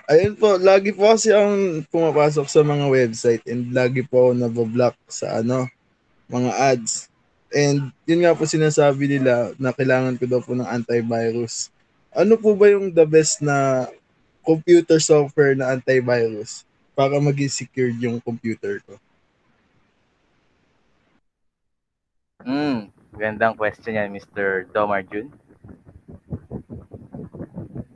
Ayun 0.08 0.40
po, 0.40 0.56
lagi 0.56 0.96
po 0.96 1.12
kasi 1.12 1.36
ang 1.36 1.84
pumapasok 1.92 2.48
sa 2.48 2.64
mga 2.64 2.88
website 2.88 3.44
and 3.44 3.76
lagi 3.76 4.00
po 4.08 4.32
ako 4.32 4.40
naboblock 4.40 4.96
sa 5.12 5.44
ano, 5.44 5.68
mga 6.32 6.52
ads. 6.56 7.12
And 7.52 7.92
yun 8.08 8.24
nga 8.24 8.32
po 8.32 8.48
sinasabi 8.48 9.04
nila 9.20 9.52
na 9.60 9.76
kailangan 9.76 10.16
ko 10.16 10.24
daw 10.24 10.40
po 10.40 10.56
ng 10.56 10.64
antivirus. 10.64 11.68
Ano 12.16 12.40
po 12.40 12.56
ba 12.56 12.72
yung 12.72 12.88
the 12.88 13.04
best 13.04 13.44
na 13.44 13.88
computer 14.48 14.96
software 15.04 15.60
na 15.60 15.76
antivirus 15.76 16.64
para 16.96 17.20
maging 17.20 17.52
secured 17.52 18.00
yung 18.00 18.24
computer 18.24 18.80
ko? 18.88 18.96
Hmm, 22.48 22.88
gandang 23.20 23.60
question 23.60 24.00
yan, 24.00 24.08
Mr. 24.16 24.72
Domar 24.72 25.04
Jun. 25.04 25.28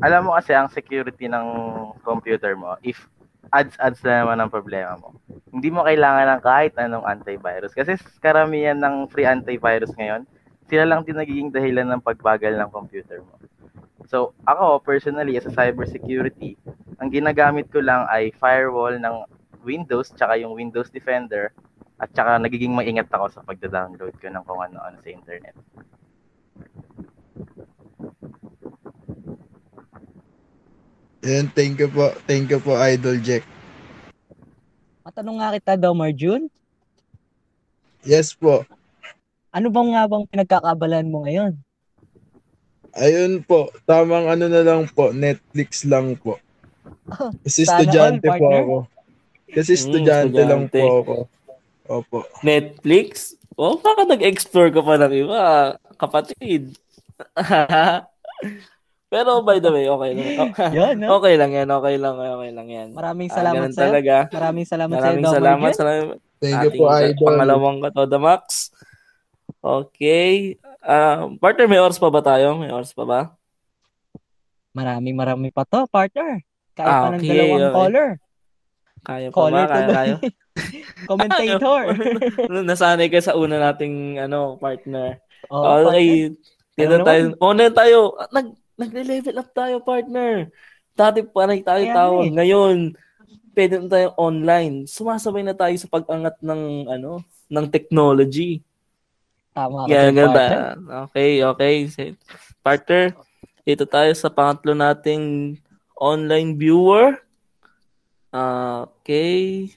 Alam 0.01 0.29
mo 0.29 0.31
kasi 0.33 0.57
ang 0.57 0.65
security 0.65 1.29
ng 1.29 1.45
computer 2.01 2.57
mo, 2.57 2.73
if 2.81 3.05
ads-ads 3.53 4.01
na 4.01 4.25
naman 4.25 4.37
ang 4.41 4.49
problema 4.49 4.97
mo, 4.97 5.13
hindi 5.53 5.69
mo 5.69 5.85
kailangan 5.85 6.25
ng 6.25 6.41
kahit 6.41 6.73
anong 6.81 7.05
antivirus. 7.05 7.69
Kasi 7.77 7.93
karamihan 8.17 8.73
ng 8.81 9.05
free 9.13 9.29
antivirus 9.29 9.93
ngayon, 9.93 10.25
sila 10.65 10.89
lang 10.89 11.05
din 11.05 11.21
nagiging 11.21 11.53
dahilan 11.53 11.85
ng 11.85 12.01
pagbagal 12.01 12.57
ng 12.57 12.69
computer 12.73 13.21
mo. 13.21 13.37
So, 14.09 14.33
ako 14.49 14.81
personally 14.81 15.37
as 15.37 15.45
a 15.45 15.53
cybersecurity, 15.53 16.57
ang 16.97 17.13
ginagamit 17.13 17.69
ko 17.69 17.77
lang 17.77 18.09
ay 18.09 18.33
firewall 18.41 18.97
ng 18.97 19.15
Windows 19.61 20.09
tsaka 20.17 20.41
yung 20.41 20.57
Windows 20.57 20.89
Defender 20.89 21.53
at 22.01 22.09
tsaka 22.09 22.41
nagiging 22.41 22.73
maingat 22.73 23.05
ako 23.13 23.29
sa 23.29 23.45
pagda-download 23.45 24.17
ko 24.17 24.27
ng 24.33 24.43
kung 24.49 24.65
ano-ano 24.65 24.97
sa 24.97 25.09
internet. 25.13 25.53
Yan, 31.21 31.53
thank 31.53 31.77
you 31.77 31.85
po. 31.85 32.09
Thank 32.25 32.49
you 32.49 32.57
po, 32.57 32.73
Idol 32.75 33.21
Jack. 33.21 33.45
Matanong 35.01 35.37
nga 35.37 35.53
kita, 35.53 35.71
Domer 35.77 36.09
Jun. 36.11 36.49
Yes 38.01 38.33
po. 38.33 38.65
Ano 39.51 39.69
bang 39.69 39.93
nga 39.93 40.09
bang 40.09 40.25
pinagkakabalan 40.25 41.05
mo 41.05 41.21
ngayon? 41.21 41.53
Ayun 42.91 43.39
po, 43.41 43.69
tamang 43.85 44.27
ano 44.27 44.49
na 44.49 44.61
lang 44.61 44.89
po, 44.89 45.13
Netflix 45.13 45.85
lang 45.85 46.17
po. 46.17 46.41
Kasi 47.45 47.63
Sana 47.63 47.77
all, 47.77 48.17
estudyante 48.17 48.25
po 48.25 48.31
partner. 48.33 48.59
ako. 48.59 48.77
Kasi 49.51 49.71
Mm, 49.71 49.77
estudyante 49.77 50.41
lang 50.41 50.63
po 50.67 50.81
ako. 50.97 51.13
Opo. 51.85 52.17
Netflix? 52.41 53.35
Oh, 53.53 53.77
baka 53.77 54.07
nag-explore 54.07 54.71
ka 54.71 54.81
pa 54.81 54.97
ng 54.97 55.13
iba, 55.13 55.41
kapatid. 55.95 56.73
Pero 59.11 59.43
by 59.43 59.59
the 59.59 59.67
way, 59.69 59.85
okay 59.85 60.11
lang. 60.15 60.55
Yan, 60.71 60.95
no? 60.97 61.19
Okay 61.19 61.35
lang 61.35 61.51
yan, 61.51 61.67
okay 61.67 61.99
lang, 61.99 62.15
okay 62.15 62.51
lang 62.55 62.67
yan. 62.67 62.87
Maraming 62.95 63.27
Ah, 63.27 63.35
salamat 63.35 63.59
ganun 63.59 63.75
sa'yo. 63.75 63.91
talaga. 63.91 64.15
Maraming 64.31 64.63
salamat 64.65 64.95
Maraming 64.95 65.19
Domer 65.21 65.35
salamat. 65.35 65.67
Jun. 65.67 65.75
Salamat. 65.75 66.15
Thank 66.39 66.57
you 66.63 66.71
po, 66.73 66.83
Idol. 66.87 67.27
Pangalawang 67.27 67.77
Katoda 67.83 68.17
Max. 68.17 68.71
Okay. 69.59 70.55
Ah, 70.79 71.27
partner, 71.37 71.67
may 71.67 71.77
oras 71.77 71.99
pa 71.99 72.07
ba 72.07 72.23
tayo? 72.23 72.55
May 72.55 72.71
oras 72.71 72.95
pa 72.95 73.03
ba? 73.03 73.19
Maraming 74.71 75.13
maraming 75.13 75.51
pa 75.51 75.67
to, 75.67 75.83
partner. 75.85 76.39
Kaya 76.71 76.87
Ah, 76.87 77.01
pa 77.03 77.07
ng 77.11 77.19
okay, 77.19 77.27
dalawang 77.27 77.59
okay. 77.61 77.75
caller. 77.75 78.09
Kaya 79.01 79.27
pa 79.27 79.35
Caller 79.35 79.51
ba? 79.59 79.67
Kaya 79.67 79.87
tayo? 79.91 80.15
Commentator. 81.11 81.81
Nasanay 82.69 83.11
ka 83.11 83.19
sa 83.19 83.35
una 83.35 83.59
nating 83.59 83.95
ano, 84.17 84.55
partner. 84.55 85.19
Partner. 85.45 85.83
okay. 85.83 86.31
Dito 86.71 86.95
Ano 86.95 87.03
tayo. 87.03 87.23
Online 87.37 87.73
tayo. 87.75 87.99
Ah, 88.15 88.31
Nag, 88.31 88.47
nagle-level 88.81 89.37
up 89.37 89.49
tayo, 89.53 89.77
partner. 89.85 90.49
Dati 90.97 91.21
panay 91.21 91.61
tayo 91.61 91.85
Kaya 91.85 91.95
tawag. 91.95 92.25
eh. 92.25 92.33
Ngayon, 92.33 92.75
pwede 93.53 93.73
na 93.79 93.87
tayo 93.87 94.07
online. 94.17 94.89
Sumasabay 94.89 95.45
na 95.45 95.55
tayo 95.55 95.75
sa 95.77 95.87
pag-angat 95.87 96.41
ng 96.41 96.89
ano, 96.89 97.21
ng 97.51 97.65
technology. 97.69 98.65
Tama 99.51 99.85
ka 99.85 99.91
ganda. 99.91 100.25
partner. 100.31 100.65
Okay, 101.11 101.31
okay. 101.43 101.75
Partner, 102.63 103.03
dito 103.67 103.83
tayo 103.85 104.11
sa 104.15 104.31
pangatlo 104.31 104.71
nating 104.73 105.55
online 105.99 106.57
viewer. 106.57 107.19
Ah, 108.31 108.87
okay. 108.87 109.69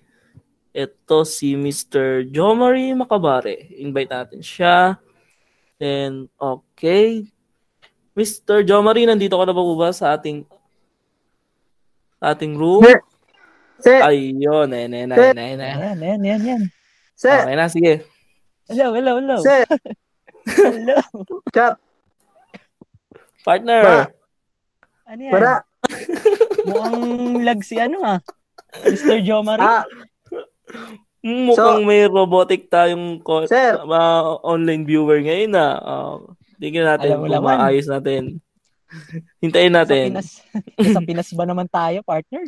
Ito 0.75 1.27
si 1.27 1.55
Mr. 1.59 2.27
Jomari 2.31 2.95
Macabare. 2.95 3.71
Invite 3.79 4.11
natin 4.11 4.41
siya. 4.43 4.99
And 5.83 6.31
okay. 6.39 7.34
Mr. 8.15 8.63
Jomari, 8.63 9.05
nandito 9.05 9.35
ka 9.35 9.45
na 9.45 9.51
ba 9.51 9.61
po 9.61 9.75
ba 9.75 9.91
sa 9.91 10.15
ating 10.15 10.47
sa 12.17 12.31
ating 12.31 12.55
room? 12.55 12.83
Sir. 12.83 12.99
Sir, 13.77 14.01
Ayun, 14.01 14.71
ayan, 14.71 14.95
ayan, 14.95 15.11
ayan, 15.11 15.35
ayan, 15.35 15.37
ayan. 15.37 15.59
Ayan, 15.59 15.99
ayan, 15.99 16.21
ayan, 16.23 16.41
ayan. 16.41 16.63
sir, 17.13 17.43
Okay 17.43 17.55
na, 17.55 17.67
sige. 17.67 18.07
Hello, 18.65 18.95
hello, 18.95 19.19
hello. 19.19 19.37
sir, 19.39 19.67
Hello. 20.47 20.97
chap, 21.51 21.83
Partner. 23.43 23.83
Ba? 23.83 23.99
Ano 25.05 25.21
yan? 25.21 25.33
para, 25.35 25.51
Mukhang 26.65 26.97
lag 27.43 27.61
si 27.61 27.77
ano 27.77 27.99
ah. 28.01 28.19
Mr. 28.81 29.21
Jomari. 29.21 29.61
ah, 29.61 29.83
Mm, 31.21 31.49
Mukhang 31.49 31.83
may 31.83 32.05
robotic 32.05 32.69
tayong 32.69 33.17
ko- 33.19 33.45
Sir. 33.45 33.81
mga 33.81 34.11
online 34.45 34.85
viewer 34.85 35.19
ngayon 35.19 35.51
na. 35.51 35.67
Uh, 35.77 36.21
tingnan 36.65 36.87
natin 36.97 37.09
Alam 37.13 37.21
kung 37.21 37.45
maayos 37.45 37.87
natin. 37.87 38.23
Hintayin 39.45 39.75
sa 39.85 39.85
natin. 39.85 40.09
Pinas. 40.09 40.29
sa 40.97 41.01
Pinas 41.05 41.29
ba 41.37 41.45
naman 41.45 41.69
tayo, 41.69 42.01
partner? 42.01 42.45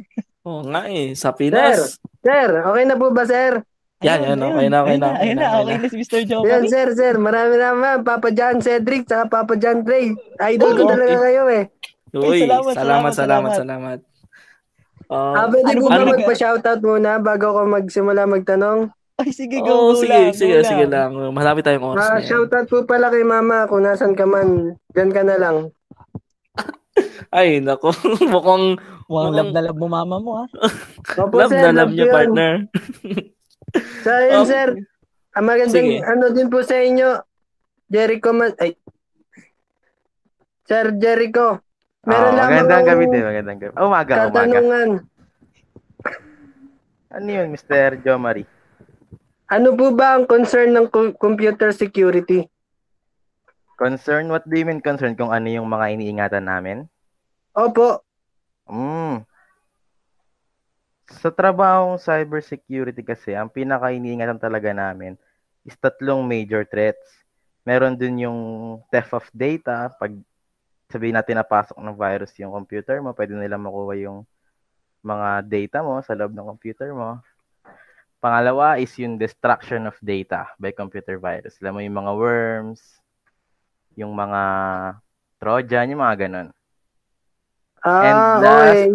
Oo 0.46 0.62
nga 0.72 0.88
eh, 0.88 1.12
sa 1.12 1.34
Pinas. 1.36 2.00
sir, 2.24 2.48
okay 2.64 2.84
na 2.86 2.94
po 2.96 3.12
ba, 3.12 3.26
sir? 3.28 3.60
Yan, 4.04 4.20
yan, 4.22 4.38
okay 4.38 4.68
na, 4.68 4.78
okay 4.84 4.96
na, 5.00 5.08
okay 5.16 5.24
Ayun 5.24 5.36
na, 5.40 5.46
okay 5.56 5.76
na. 5.80 5.88
si 5.88 5.96
Mr. 5.96 6.20
Yan, 6.20 6.28
Jomari. 6.28 6.68
sir, 6.68 6.88
sir, 6.94 7.14
marami 7.18 7.54
naman. 7.56 8.04
Papa 8.04 8.28
John 8.30 8.60
Cedric, 8.60 9.08
saka 9.08 9.26
Papa 9.26 9.56
John 9.56 9.82
Trey. 9.82 10.12
Idol 10.36 10.72
ko 10.76 10.82
Oh, 10.84 10.92
talaga 10.92 11.16
okay. 11.16 11.24
kayo 11.26 11.42
eh. 11.50 11.64
Uy, 12.16 12.40
salamat, 12.44 12.74
salamat, 12.76 12.76
salamat, 12.76 13.12
salamat, 13.12 13.52
salamat. 13.52 13.52
salamat. 13.56 13.98
Ah, 15.10 15.44
Ah, 15.44 15.46
pwede 15.48 15.70
ano 15.70 15.78
ko 15.80 15.88
ba 15.88 15.90
ba 15.90 15.96
talaga? 15.96 16.12
magpa-shoutout 16.12 16.80
muna 16.84 17.10
bago 17.20 17.46
ko 17.56 17.60
magsimula 17.66 18.22
magtanong? 18.28 18.80
Ay, 19.16 19.32
sige, 19.32 19.56
go, 19.58 19.96
go 19.96 19.96
sige, 19.96 20.12
lang, 20.12 20.30
sige, 20.30 20.54
go 20.54 20.62
sige 20.62 20.84
lang. 20.84 21.16
lang. 21.16 21.32
Malapit 21.32 21.64
tayong 21.64 21.88
oras 21.90 22.04
na 22.04 22.06
Ah, 22.06 22.18
yan. 22.18 22.28
shoutout 22.28 22.66
po 22.66 22.84
pala 22.84 23.08
kay 23.08 23.24
mama 23.24 23.64
kung 23.64 23.80
nasan 23.80 24.12
ka 24.12 24.24
man. 24.24 24.76
Diyan 24.92 25.08
ka 25.08 25.22
na 25.22 25.36
lang. 25.36 25.56
Ay, 27.32 27.58
nako. 27.58 27.96
Mukhang 28.28 28.76
Mukhang 29.06 29.32
love 29.32 29.52
na 29.52 29.62
love 29.62 29.78
mo 29.78 29.88
mama 29.88 30.16
mo 30.18 30.32
ah. 30.38 30.48
Opo, 31.22 31.32
love 31.34 31.48
sir, 31.48 31.62
na 31.62 31.72
love 31.74 31.92
niyo, 31.92 32.04
yun. 32.04 32.12
partner. 32.12 32.52
Sa 34.02 34.12
yun, 34.20 34.42
Okay. 34.42 34.50
sir. 34.50 34.68
Ang 35.32 35.44
magandang, 35.46 35.72
Sige. 35.86 35.96
ano 36.02 36.24
din 36.32 36.48
po 36.48 36.60
sa 36.60 36.76
inyo, 36.76 37.08
Jericho 37.86 38.32
man, 38.32 38.52
ay, 38.58 38.72
Sir 40.64 40.92
Jericho, 40.92 41.60
meron 42.02 42.32
Oh, 42.32 42.36
lamang 42.36 42.50
magandang 42.58 42.84
gabi 42.84 43.04
din, 43.06 43.22
magandang 43.22 43.58
gabi. 43.60 43.72
Oh, 43.76 43.86
umaga, 43.86 44.12
umaga. 44.18 44.28
katanungan. 44.34 44.88
Ano 47.08 47.28
yun, 47.30 47.48
Mr. 47.50 48.00
Jomari? 48.00 48.44
Ano 49.46 49.78
po 49.78 49.94
ba 49.94 50.18
ang 50.18 50.26
concern 50.26 50.74
ng 50.74 50.90
co- 50.90 51.14
computer 51.14 51.70
security? 51.70 52.50
Concern? 53.78 54.26
What 54.26 54.42
do 54.42 54.58
you 54.58 54.66
mean 54.66 54.82
concern? 54.82 55.14
Kung 55.14 55.30
ano 55.30 55.46
yung 55.46 55.70
mga 55.70 55.94
iniingatan 55.94 56.50
namin? 56.50 56.90
Opo, 57.54 58.02
Mm. 58.66 59.22
Sa 61.06 61.30
trabahong 61.30 62.02
cybersecurity 62.02 62.98
kasi, 63.06 63.38
ang 63.38 63.46
pinaka 63.46 63.94
iniingatan 63.94 64.42
talaga 64.42 64.74
namin 64.74 65.14
is 65.62 65.78
tatlong 65.78 66.26
major 66.26 66.66
threats. 66.66 67.22
Meron 67.62 67.94
din 67.94 68.26
yung 68.26 68.38
theft 68.90 69.14
of 69.14 69.26
data. 69.30 69.86
Pag 70.02 70.18
sabihin 70.90 71.14
natin 71.14 71.38
napasok 71.38 71.78
ng 71.78 71.94
virus 71.94 72.34
yung 72.42 72.50
computer 72.50 72.98
mo, 72.98 73.14
pwede 73.14 73.38
nila 73.38 73.54
makuha 73.54 73.94
yung 74.02 74.26
mga 75.06 75.46
data 75.46 75.78
mo 75.86 76.02
sa 76.02 76.18
loob 76.18 76.34
ng 76.34 76.46
computer 76.50 76.90
mo. 76.90 77.22
Pangalawa 78.26 78.82
is 78.82 78.90
yung 78.98 79.22
destruction 79.22 79.86
of 79.86 79.94
data 80.02 80.50
by 80.58 80.74
computer 80.74 81.14
virus. 81.14 81.62
Alam 81.62 81.78
mo 81.78 81.80
yung 81.86 81.94
mga 81.94 82.12
worms, 82.18 82.82
yung 83.94 84.10
mga 84.18 84.42
Trojan, 85.38 85.94
yung 85.94 86.02
mga 86.02 86.26
ganun. 86.26 86.48
Ah, 87.86 88.02
And 88.02 88.18
last- 88.42 88.66
okay. 88.66 88.90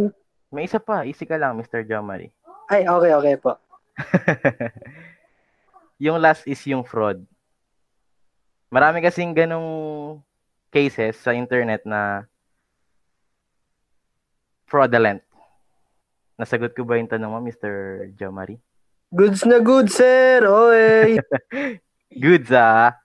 May 0.51 0.67
isa 0.67 0.83
pa, 0.83 1.07
easy 1.07 1.23
ka 1.23 1.39
lang, 1.39 1.55
Mr. 1.55 1.87
Jomari. 1.87 2.27
Ay, 2.67 2.83
okay, 2.83 3.11
okay 3.15 3.35
po. 3.39 3.55
yung 6.11 6.19
last 6.19 6.43
is 6.43 6.59
yung 6.67 6.83
fraud. 6.83 7.23
Marami 8.67 8.99
kasing 8.99 9.31
ganong 9.31 10.19
cases 10.75 11.15
sa 11.15 11.31
internet 11.31 11.87
na 11.87 12.27
fraudulent. 14.67 15.23
Nasagot 16.35 16.75
ko 16.75 16.83
ba 16.83 16.99
yung 16.99 17.07
tanong 17.07 17.31
mo, 17.31 17.39
Mr. 17.39 17.71
Jomari? 18.19 18.59
Goods 19.11 19.43
na 19.43 19.59
good, 19.59 19.91
sir. 19.91 20.39
Oy. 20.41 21.19
Good, 22.23 22.47
ah. 22.51 22.95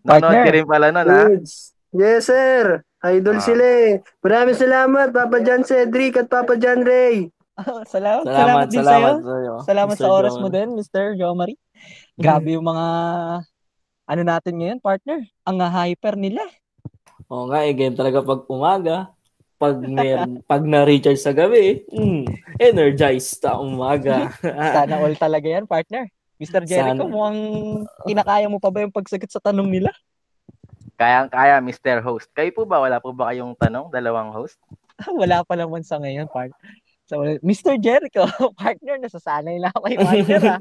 Nanonood 0.00 0.24
Partner. 0.24 0.44
ka 0.44 0.52
rin 0.52 0.66
pala 0.66 0.86
nun, 0.88 1.04
ha? 1.06 1.22
Goods. 1.26 1.72
Yes, 1.90 2.28
sir. 2.28 2.80
Idol 3.02 3.36
Ah. 3.36 3.44
sila 3.44 3.64
eh. 3.64 3.92
Maraming 4.20 4.56
salamat, 4.56 5.08
Papa 5.08 5.40
John 5.40 5.60
Cedric 5.62 6.16
at 6.16 6.28
Papa 6.28 6.56
John 6.56 6.80
Ray. 6.80 7.28
salamat, 7.86 8.24
salamat, 8.24 8.24
Salamat, 8.26 8.66
din 8.66 8.78
salamat 8.80 9.12
sa'yo. 9.14 9.24
sa'yo. 9.24 9.52
Salamat 9.62 9.94
Mr. 9.94 10.00
sa 10.00 10.08
oras 10.10 10.34
mo 10.36 10.48
din, 10.48 10.68
Mr. 10.72 11.04
Jomari. 11.14 11.54
Grabe 12.14 12.56
yung 12.56 12.64
mga 12.64 12.86
ano 14.04 14.22
natin 14.22 14.54
ngayon, 14.56 14.78
partner. 14.80 15.20
Ang 15.44 15.56
hyper 15.60 16.16
nila. 16.16 16.44
Oo 17.28 17.48
nga, 17.48 17.64
eh, 17.64 17.72
game 17.72 17.96
talaga 17.96 18.20
pag 18.20 18.44
umaga. 18.48 19.13
Pag, 19.64 19.76
mer- 19.88 20.40
pag 20.44 20.62
na-recharge 20.68 21.16
sa 21.16 21.32
gabi, 21.32 21.88
mm, 21.88 22.28
energized 22.60 23.40
sa 23.40 23.56
umaga. 23.56 24.28
Sana 24.76 25.00
all 25.00 25.16
talaga 25.16 25.48
yan, 25.48 25.64
partner. 25.64 26.04
Mr. 26.36 26.68
Jericho, 26.68 27.08
Sana. 27.08 27.08
mukhang 27.08 27.40
kinakaya 28.04 28.46
mo 28.52 28.60
pa 28.60 28.68
ba 28.68 28.84
yung 28.84 28.92
pagsagot 28.92 29.32
sa 29.32 29.40
tanong 29.40 29.72
nila? 29.72 29.88
Kayang-kaya, 31.00 31.64
Mr. 31.64 32.04
Host. 32.04 32.28
Kayo 32.36 32.52
po 32.52 32.68
ba? 32.68 32.84
Wala 32.84 33.00
po 33.00 33.16
ba 33.16 33.32
kayong 33.32 33.56
tanong? 33.56 33.88
Dalawang 33.88 34.36
host? 34.36 34.60
Wala 35.20 35.40
pa 35.42 35.56
naman 35.56 35.80
sa 35.80 35.96
ngayon, 35.96 36.28
partner. 36.28 36.74
So, 37.08 37.24
Mr. 37.40 37.80
Jericho, 37.80 38.28
partner, 38.60 39.00
nasasanay 39.00 39.56
na 39.56 39.72
ako 39.72 39.80
kay 39.88 39.96
partner, 39.96 40.42
ha? 40.44 40.58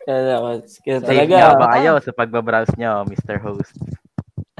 Kaya, 0.00 0.36
kaya 0.62 0.98
Safe 1.02 1.04
talaga. 1.04 1.34
nga 1.36 1.58
ba 1.58 1.66
kayo 1.76 1.92
sa 2.00 2.12
pagbabrowse 2.14 2.74
nyo, 2.78 3.04
Mr. 3.10 3.36
Host? 3.42 3.74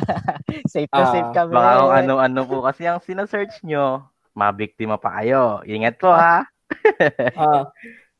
safe 0.72 0.90
na 0.90 1.04
Ah, 1.04 1.12
safe 1.12 1.30
kami. 1.34 1.52
Baka 1.54 1.72
kung 1.80 1.94
ano-ano 1.94 2.40
po 2.46 2.56
kasi 2.64 2.82
ang 2.86 3.00
sinesearch 3.02 3.60
nyo, 3.66 4.06
mabiktima 4.34 4.96
pa 4.96 5.20
kayo. 5.20 5.60
Ingat 5.66 5.96
po, 6.00 6.10
ha? 6.10 6.46
Ah, 7.34 7.66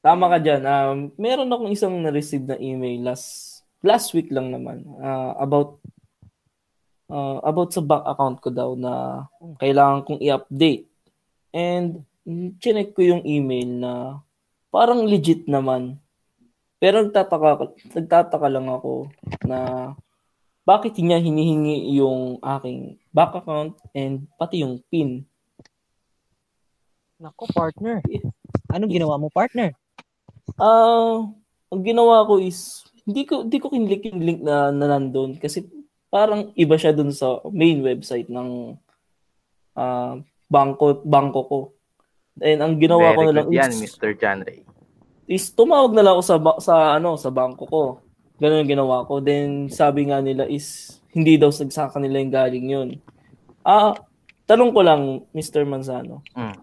tama 0.03 0.27
ka 0.27 0.39
dyan. 0.43 0.63
Um, 0.67 0.99
meron 1.15 1.51
akong 1.51 1.71
isang 1.71 1.95
na-receive 2.03 2.45
na 2.45 2.59
email 2.59 3.15
last 3.15 3.61
last 3.81 4.13
week 4.13 4.29
lang 4.29 4.53
naman 4.53 4.85
ah, 5.01 5.33
about 5.41 5.81
ah, 7.09 7.41
about 7.47 7.73
sa 7.73 7.81
bank 7.81 8.05
account 8.05 8.37
ko 8.43 8.49
daw 8.53 8.71
na 8.75 9.25
kailangan 9.63 10.05
kong 10.05 10.21
i-update. 10.21 10.91
And 11.51 12.05
mm, 12.27 12.59
chinek 12.63 12.95
ko 12.95 13.07
yung 13.07 13.23
email 13.27 13.69
na 13.71 13.93
parang 14.71 15.07
legit 15.07 15.47
naman. 15.51 15.99
Pero 16.81 17.05
nagtataka, 17.05 17.77
nagtataka 17.93 18.49
lang 18.49 18.67
ako 18.73 19.13
na 19.45 19.93
bakit 20.65 20.97
niya 21.01 21.19
hinihingi 21.19 21.97
yung 21.97 22.39
aking 22.41 23.01
bank 23.11 23.35
account 23.35 23.75
and 23.97 24.29
pati 24.37 24.63
yung 24.63 24.79
PIN. 24.93 25.25
Nako, 27.21 27.49
partner. 27.53 28.01
Anong 28.73 28.93
ginawa 28.93 29.21
mo, 29.21 29.29
partner? 29.29 29.77
Ah, 30.57 31.27
ang 31.71 31.83
ginawa 31.85 32.25
ko 32.27 32.41
is 32.41 32.85
hindi 33.05 33.25
ko 33.25 33.47
hindi 33.47 33.59
ko 33.59 33.73
kinlik 33.73 34.03
yung 34.07 34.21
link 34.23 34.41
na, 34.45 34.71
na 34.71 34.87
nandun 34.97 35.39
kasi 35.41 35.65
parang 36.11 36.53
iba 36.59 36.75
siya 36.75 36.93
dun 36.93 37.15
sa 37.15 37.39
main 37.49 37.81
website 37.81 38.29
ng 38.29 38.75
ah 39.79 40.19
bangko 40.51 41.07
bangko 41.07 41.41
ko. 41.47 41.61
And 42.43 42.61
ang 42.65 42.75
ginawa 42.81 43.15
ko 43.15 43.21
Very 43.23 43.29
na 43.31 43.37
lang 43.37 43.49
yan, 43.53 43.71
is, 43.71 43.81
Mr. 43.85 44.17
John 44.19 44.43
Ray. 44.43 44.67
is 45.31 45.47
tumawag 45.55 45.95
na 45.95 46.03
lang 46.03 46.19
ako 46.19 46.25
sa 46.27 46.37
ba- 46.43 46.61
sa 46.63 46.75
ano 46.99 47.15
sa 47.15 47.31
bangko 47.31 47.65
ko. 47.71 47.83
Ganun 48.41 48.65
yung 48.65 48.73
ginawa 48.73 49.05
ko. 49.05 49.21
Then 49.21 49.69
sabi 49.69 50.09
nga 50.09 50.25
nila 50.25 50.49
is 50.49 50.99
hindi 51.13 51.37
daw 51.37 51.53
sa 51.53 51.93
kanila 51.93 52.17
yung 52.17 52.33
galing 52.33 52.67
yun. 52.73 52.89
Ah, 53.61 53.93
tanong 54.49 54.73
ko 54.73 54.81
lang 54.81 55.03
Mr. 55.37 55.69
Manzano. 55.69 56.25
Mm. 56.33 56.57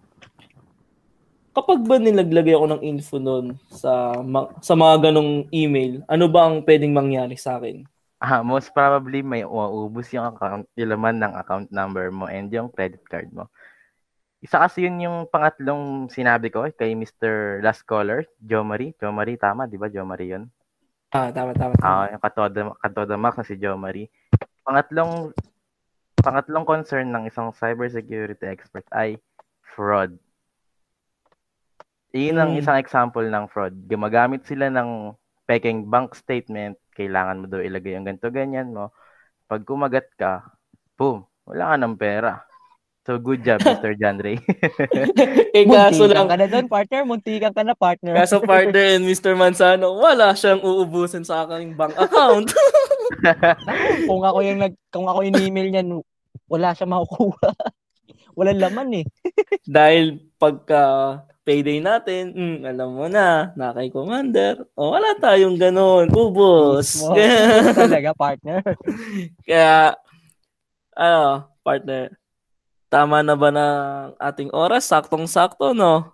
Kapag 1.57 1.79
ba 1.85 1.97
nilaglagay 1.97 2.53
ako 2.53 2.65
ng 2.69 2.81
info 2.85 3.17
doon 3.17 3.57
sa 3.73 4.21
ma- 4.21 4.49
sa 4.61 4.77
mga 4.77 5.09
ganong 5.09 5.49
email, 5.49 6.05
ano 6.05 6.25
ba 6.29 6.49
ang 6.49 6.61
pwedeng 6.65 6.93
mangyari 6.93 7.33
sa 7.33 7.57
akin? 7.57 7.81
Ah, 8.17 8.41
most 8.41 8.73
probably 8.73 9.21
may 9.21 9.45
uubos 9.45 10.09
yung 10.13 10.25
account, 10.25 10.65
yung 10.73 10.89
laman 10.89 11.21
ng 11.21 11.33
account 11.37 11.69
number 11.69 12.09
mo 12.09 12.25
and 12.25 12.49
yung 12.49 12.69
credit 12.69 13.01
card 13.05 13.29
mo. 13.29 13.45
Isa 14.41 14.61
kasi 14.61 14.85
yun 14.85 15.01
yung 15.01 15.17
pangatlong 15.29 16.09
sinabi 16.13 16.53
ko 16.53 16.65
kay 16.77 16.93
Mr. 16.93 17.61
Last 17.65 17.85
Caller. 17.89 18.25
Joe 18.37 18.65
Marie, 18.65 18.93
tama, 19.37 19.65
di 19.65 19.81
ba? 19.81 19.89
Joe 19.89 20.05
Marie 20.05 20.37
yun? 20.37 20.45
Ah, 21.12 21.32
tama, 21.32 21.56
tama, 21.56 21.74
tama. 21.80 21.88
Ah, 21.88 22.06
yung 22.12 22.20
katoda, 22.20 22.60
katoda 22.84 23.15
Max 23.15 23.39
na 23.39 23.48
si 23.48 23.56
Joe 23.56 23.80
Marie. 23.80 24.12
Pangatlong 24.67 25.32
pangatlong 26.20 26.65
concern 26.67 27.08
ng 27.08 27.32
isang 27.32 27.56
cybersecurity 27.56 28.43
expert 28.43 28.84
ay 28.91 29.15
fraud. 29.76 30.20
Iyon 32.12 32.39
ang 32.39 32.52
Hmm. 32.56 32.60
isang 32.60 32.78
example 32.80 33.24
ng 33.24 33.48
fraud. 33.48 33.76
Gumagamit 33.88 34.43
sila 34.43 34.67
ng 34.67 35.15
peking 35.48 35.88
bank 35.88 36.12
statement, 36.12 36.76
kailangan 36.91 37.39
mo 37.39 37.46
daw 37.48 37.63
ilagay 37.63 37.96
ang 37.96 38.04
ganito 38.04 38.28
ganyan 38.28 38.76
mo. 38.76 38.91
Pag 39.48 39.63
kumagat 39.63 40.12
ka, 40.20 40.43
boom, 41.00 41.24
wala 41.48 41.72
ka 41.72 41.76
ng 41.80 41.96
pera. 41.96 42.43
So 43.08 43.15
good 43.15 43.39
job, 43.48 43.63
Mr. 43.72 43.96
John 43.96 44.20
Ray. 44.20 44.36
eh, 45.56 45.63
kaso 45.63 46.04
Muntikan 46.04 46.12
lang, 46.12 46.28
ka 46.28 46.36
na 46.36 46.48
doon, 46.52 46.67
partner. 46.67 47.02
Muntikan 47.08 47.56
ka 47.56 47.63
na, 47.63 47.72
partner. 47.72 48.20
kaso 48.20 48.43
partner 48.43 48.84
and 49.00 49.08
Mr. 49.08 49.32
Manzano, 49.32 49.96
wala 49.96 50.36
siyang 50.36 50.60
uubusin 50.60 51.24
sa 51.24 51.48
aking 51.48 51.80
bank 51.80 51.96
account. 51.96 52.52
kung 54.12 54.28
ako 54.28 54.43
yung 54.43 54.60
nag 54.60 54.76
kung 54.91 55.08
ako 55.08 55.24
yung 55.24 55.39
email 55.39 55.72
niyan, 55.72 55.88
wala 56.52 56.76
siya 56.76 56.84
makukuha. 56.84 57.56
Walang 58.36 58.60
laman 58.60 59.00
eh. 59.00 59.06
Dahil 59.63 60.20
pagka 60.36 60.84
payday 61.48 61.80
natin, 61.80 62.36
mm, 62.36 62.60
alam 62.67 62.91
mo 62.91 63.08
na, 63.08 63.56
na 63.56 63.72
kay 63.72 63.88
Commander, 63.88 64.67
o 64.76 64.91
wala 64.91 65.15
tayong 65.15 65.56
ganun. 65.56 66.12
Ubos 66.12 67.08
talaga, 67.72 68.12
partner. 68.12 68.60
Kaya, 69.48 69.96
ano, 70.91 71.48
partner, 71.63 72.12
tama 72.88 73.19
na 73.21 73.34
ba 73.34 73.50
ng 73.50 73.76
ating 74.17 74.52
oras? 74.52 74.86
Saktong-sakto, 74.86 75.71
no? 75.71 76.12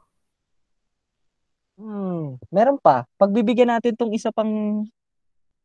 Hmm, 1.74 2.38
meron 2.50 2.78
pa. 2.78 3.10
Pagbibigyan 3.18 3.70
natin 3.70 3.94
tong 3.94 4.14
isa 4.14 4.30
pang 4.30 4.84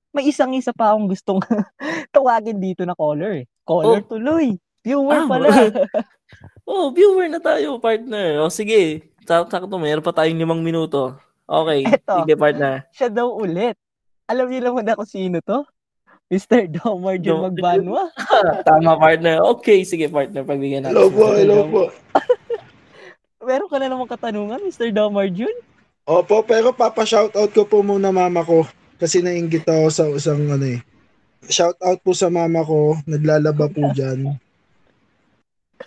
may 0.08 0.24
isang 0.24 0.56
isa 0.56 0.72
pa 0.72 0.90
akong 0.90 1.04
gustong 1.06 1.36
tawagin 2.14 2.56
dito 2.56 2.82
na 2.82 2.96
caller. 2.96 3.44
eh. 3.44 3.46
Caller 3.62 4.00
Oh. 4.00 4.08
tuloy. 4.08 4.56
Viewer 4.80 5.12
Ah, 5.14 5.28
pala. 5.28 5.48
Oh, 6.68 6.92
viewer 6.92 7.24
na 7.24 7.40
tayo, 7.40 7.80
partner. 7.80 8.36
O 8.38 8.52
sige, 8.52 9.00
sak- 9.24 9.48
sakto, 9.48 9.80
meron 9.80 10.04
pa 10.04 10.12
tayong 10.12 10.36
limang 10.36 10.60
minuto. 10.60 11.16
Okay, 11.44 11.88
Eto. 11.88 12.20
sige, 12.20 12.36
partner. 12.36 12.84
Siya 12.92 13.08
daw 13.08 13.32
ulit. 13.32 13.72
Alam 14.28 14.52
niyo 14.52 14.68
naman 14.68 14.84
ako 14.84 15.08
sino 15.08 15.40
to? 15.40 15.64
Mr. 16.28 16.68
Domar 16.68 17.16
Jun 17.16 17.40
Dom- 17.40 17.44
Magbanwa. 17.48 18.12
Tama, 18.68 19.00
partner. 19.00 19.40
Okay, 19.56 19.80
sige, 19.82 20.06
partner. 20.06 20.44
Pagbigyan 20.44 20.84
natin. 20.84 20.92
Hello 20.92 21.08
po, 21.08 21.24
si- 21.32 21.36
hello 21.40 21.58
po. 21.64 21.82
Meron 23.48 23.70
ka 23.72 23.76
na 23.80 23.88
namang 23.88 24.10
katanungan, 24.10 24.60
Mr. 24.60 24.92
Domar 24.92 25.32
Jun? 25.32 25.52
Opo, 26.04 26.40
pero 26.40 26.72
papa-shoutout 26.72 27.52
ko 27.52 27.64
po 27.64 27.80
muna 27.80 28.08
mama 28.08 28.40
ko 28.40 28.64
kasi 28.96 29.20
nainggit 29.20 29.64
ako 29.64 29.88
sa 29.88 30.04
isang 30.08 30.44
ano 30.48 30.68
eh. 30.68 30.80
Shoutout 31.42 32.00
po 32.00 32.12
sa 32.12 32.28
mama 32.28 32.60
ko, 32.60 32.96
naglalaba 33.04 33.68
po 33.68 33.88
dyan. 33.96 34.36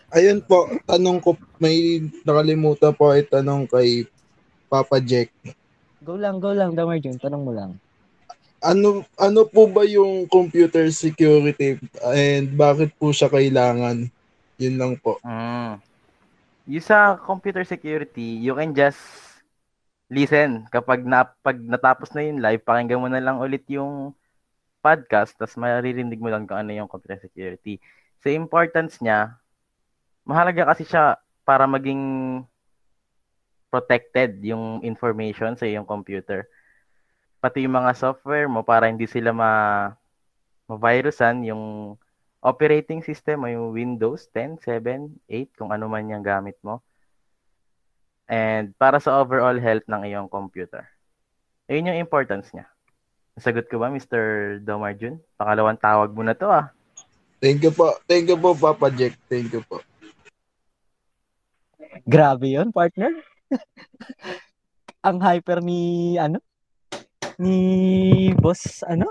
Ayun 0.09 0.41
po, 0.41 0.65
tanong 0.85 1.21
ko, 1.21 1.37
may 1.57 2.01
nakalimutan 2.21 2.93
po 2.93 3.13
ay 3.13 3.25
tanong 3.25 3.69
kay 3.69 4.09
Papa 4.65 4.97
Jack. 4.97 5.29
Go 6.01 6.17
lang, 6.17 6.41
go 6.41 6.49
lang, 6.49 6.73
Domar 6.73 6.97
Jun. 6.97 7.21
Tanong 7.21 7.43
mo 7.45 7.53
lang. 7.53 7.77
Ano 8.61 9.01
ano 9.17 9.41
po 9.49 9.65
ba 9.65 9.81
yung 9.83 10.29
computer 10.29 10.85
security 10.93 11.81
and 12.13 12.53
bakit 12.53 12.93
po 12.95 13.09
siya 13.09 13.27
kailangan? 13.27 14.05
Yun 14.61 14.75
lang 14.77 14.93
po. 15.01 15.17
Mm. 15.25 15.81
Yung 16.69 16.85
sa 16.85 17.17
computer 17.17 17.65
security, 17.65 18.37
you 18.37 18.53
can 18.53 18.77
just 18.77 19.01
listen. 20.13 20.69
Kapag 20.69 21.01
na, 21.01 21.25
pag 21.41 21.57
natapos 21.57 22.13
na 22.13 22.21
yung 22.21 22.37
live, 22.37 22.61
pakinggan 22.61 23.01
mo 23.01 23.09
na 23.09 23.23
lang 23.23 23.41
ulit 23.41 23.65
yung 23.65 24.13
podcast, 24.83 25.33
tapos 25.37 25.57
maririnig 25.57 26.21
mo 26.21 26.29
lang 26.29 26.45
kung 26.45 26.61
ano 26.61 26.69
yung 26.69 26.89
computer 26.89 27.17
security. 27.17 27.81
Sa 28.21 28.29
importance 28.29 29.01
niya, 29.01 29.33
mahalaga 30.21 30.69
kasi 30.69 30.85
siya 30.85 31.17
para 31.41 31.65
maging 31.65 32.43
protected 33.71 34.43
yung 34.43 34.83
information 34.83 35.55
sa 35.55 35.65
iyong 35.65 35.87
computer. 35.87 36.45
Pati 37.41 37.65
yung 37.65 37.73
mga 37.73 37.97
software 37.97 38.45
mo 38.45 38.61
para 38.61 38.85
hindi 38.85 39.09
sila 39.09 39.33
ma 39.33 39.51
ma-virusan 40.69 41.43
yung 41.49 41.97
operating 42.39 43.03
system 43.03 43.43
mo, 43.43 43.47
yung 43.49 43.73
Windows 43.75 44.29
10, 44.33 44.61
7, 44.63 45.09
8, 45.27 45.57
kung 45.57 45.69
ano 45.73 45.89
man 45.91 46.07
yung 46.07 46.23
gamit 46.23 46.55
mo. 46.63 46.79
And 48.31 48.71
para 48.79 49.03
sa 49.03 49.19
overall 49.19 49.59
health 49.59 49.83
ng 49.91 50.07
iyong 50.07 50.29
computer. 50.31 50.87
Ayun 51.67 51.91
yung 51.91 51.99
importance 51.99 52.49
niya. 52.55 52.71
Nasagot 53.35 53.67
ko 53.67 53.81
ba, 53.81 53.91
Mr. 53.91 54.57
Domarjun? 54.63 55.19
Pangalawang 55.35 55.79
tawag 55.81 56.11
mo 56.15 56.23
na 56.23 56.35
to 56.35 56.47
ah. 56.47 56.71
Thank 57.41 57.65
you 57.65 57.73
po. 57.73 57.97
Thank 58.05 58.29
you 58.29 58.37
po, 58.37 58.53
Papa 58.53 58.93
Jack. 58.93 59.17
Thank 59.25 59.51
you 59.51 59.65
po. 59.65 59.81
Grabe 62.05 62.53
yon 62.53 62.69
partner. 62.71 63.11
Ang 65.07 65.17
hyper 65.19 65.59
ni, 65.59 66.15
ano? 66.21 66.37
Ni 67.41 68.29
boss, 68.37 68.85
ano? 68.85 69.09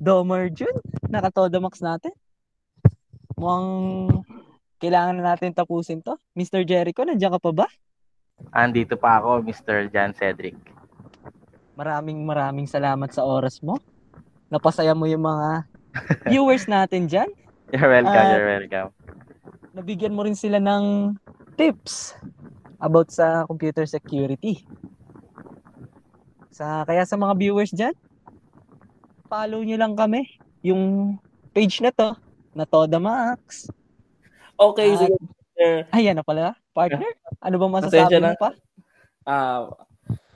Domer 0.00 0.48
Jun. 0.48 0.72
Nakatoda 1.12 1.60
max 1.60 1.84
natin. 1.84 2.08
Mukhang 3.36 3.68
kailangan 4.80 5.20
na 5.20 5.36
natin 5.36 5.52
tapusin 5.52 6.00
to. 6.00 6.16
Mr. 6.32 6.64
Jericho, 6.64 7.04
nandiyan 7.04 7.36
ka 7.36 7.40
pa 7.44 7.52
ba? 7.52 7.66
Andito 8.48 8.96
pa 8.96 9.20
ako, 9.20 9.44
Mr. 9.44 9.92
Jan 9.92 10.16
Cedric. 10.16 10.56
Maraming 11.76 12.24
maraming 12.24 12.64
salamat 12.64 13.12
sa 13.12 13.28
oras 13.28 13.60
mo. 13.60 13.76
Napasaya 14.48 14.96
mo 14.96 15.04
yung 15.04 15.28
mga 15.28 15.68
viewers 16.32 16.64
natin 16.64 17.12
dyan. 17.12 17.28
You're 17.76 17.92
welcome, 17.92 18.24
Ah, 18.24 18.32
you're 18.36 18.48
welcome. 18.56 18.88
Nabigyan 19.76 20.16
mo 20.16 20.24
rin 20.24 20.36
sila 20.36 20.60
ng 20.60 21.12
tips 21.60 22.16
about 22.76 23.08
sa 23.08 23.44
computer 23.48 23.84
security. 23.84 24.64
Sa 26.52 26.84
kaya 26.84 27.02
sa 27.02 27.16
mga 27.16 27.34
viewers 27.34 27.72
dyan, 27.72 27.96
follow 29.26 29.64
nyo 29.64 29.76
lang 29.76 29.96
kami. 29.96 30.28
Yung 30.60 31.16
page 31.50 31.80
na 31.80 31.88
to, 31.90 32.12
na 32.52 32.68
Toda 32.68 33.00
Max. 33.00 33.72
Okay, 34.54 34.92
Ah, 34.92 34.98
sige. 35.00 35.16
Ayan 35.90 36.14
na 36.14 36.22
pala, 36.22 36.52
partner. 36.70 37.08
Ano 37.40 37.56
ba 37.56 37.66
masasabi 37.70 38.20
mo 38.20 38.36
pa? 38.36 38.50
Ah, 39.24 39.64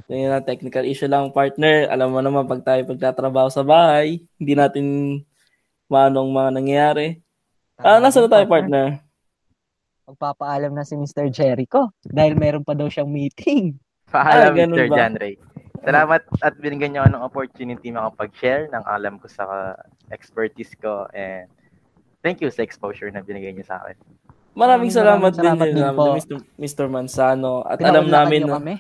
yun 0.09 0.31
na 0.31 0.41
technical 0.41 0.83
issue 0.83 1.07
lang 1.07 1.29
partner. 1.31 1.87
Alam 1.87 2.09
mo 2.11 2.21
naman 2.25 2.49
pag 2.49 2.65
tayo 2.65 2.81
pagtatrabaho 2.87 3.53
sa 3.53 3.61
bahay, 3.61 4.25
hindi 4.41 4.55
natin 4.57 4.85
manong 5.87 6.33
mga 6.33 6.51
nangyayari. 6.53 7.07
Ah, 7.77 8.01
nasa 8.01 8.25
na 8.25 8.33
tayo 8.33 8.49
partner? 8.49 9.05
Magpapaalam 10.07 10.73
na 10.73 10.87
si 10.87 10.95
Mr. 10.95 11.29
Jericho 11.29 11.91
dahil 12.01 12.39
meron 12.39 12.63
pa 12.63 12.73
daw 12.73 12.87
siyang 12.87 13.11
meeting. 13.11 13.77
Paalam, 14.07 14.55
Ah, 14.55 14.65
Mr. 14.65 14.87
ba? 14.87 15.11
Ray. 15.13 15.35
Salamat 15.87 16.21
at 16.43 16.55
binigyan 16.59 16.91
niyo 16.93 17.01
ako 17.07 17.11
ng 17.15 17.25
opportunity 17.25 17.89
makapag-share 17.95 18.67
ng 18.75 18.83
alam 18.85 19.23
ko 19.23 19.31
sa 19.31 19.79
expertise 20.11 20.75
ko 20.75 21.07
and 21.15 21.47
thank 22.27 22.43
you 22.43 22.51
sa 22.51 22.67
exposure 22.67 23.07
na 23.15 23.23
binigay 23.23 23.55
niyo 23.55 23.63
sa 23.63 23.79
akin. 23.81 23.95
Maraming 24.57 24.91
Maraming 24.91 24.91
salamat, 24.91 25.31
salamat 25.37 25.67
din, 25.71 25.79
din 25.79 25.87
din 25.87 25.95
po. 25.95 26.05
Mr. 26.17 26.37
Mr. 26.59 26.87
Manzano. 26.91 27.63
At 27.63 27.79
alam 27.79 28.09
namin 28.11 28.49
na, 28.49 28.59
kami. 28.59 28.75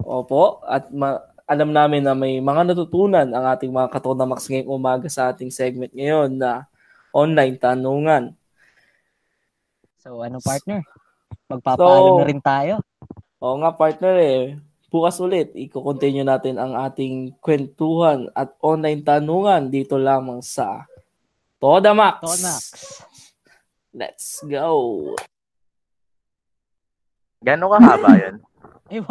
opo, 0.00 0.64
at 0.64 0.88
ma- 0.88 1.20
alam 1.44 1.74
namin 1.74 2.00
na 2.00 2.14
may 2.14 2.38
mga 2.38 2.72
natutunan 2.72 3.26
ang 3.26 3.44
ating 3.50 3.74
mga 3.74 3.90
katonamax 3.90 4.46
ngayong 4.46 4.70
umaga 4.70 5.10
sa 5.10 5.34
ating 5.34 5.50
segment 5.50 5.90
ngayon 5.92 6.38
na 6.38 6.64
online 7.10 7.58
tanungan. 7.58 8.32
So, 9.98 10.22
ano 10.22 10.38
partner? 10.40 10.80
Magpapaalam 11.50 12.12
So- 12.14 12.18
na 12.22 12.28
rin 12.30 12.40
tayo. 12.40 12.74
Oo 13.42 13.58
nga 13.60 13.74
partner 13.74 14.14
eh. 14.16 14.44
Bukas 14.90 15.22
ulit, 15.22 15.54
i-continue 15.54 16.26
natin 16.26 16.58
ang 16.58 16.74
ating 16.74 17.38
kwentuhan 17.38 18.26
at 18.34 18.50
online 18.58 19.06
tanungan 19.06 19.70
dito 19.70 19.94
lamang 19.94 20.42
sa 20.42 20.90
Todamax. 21.62 22.18
Tonax. 22.26 22.62
Let's 23.94 24.42
go. 24.42 25.14
Gano'ng 27.38 27.70
kahaba 27.70 28.18
yun? 28.18 28.36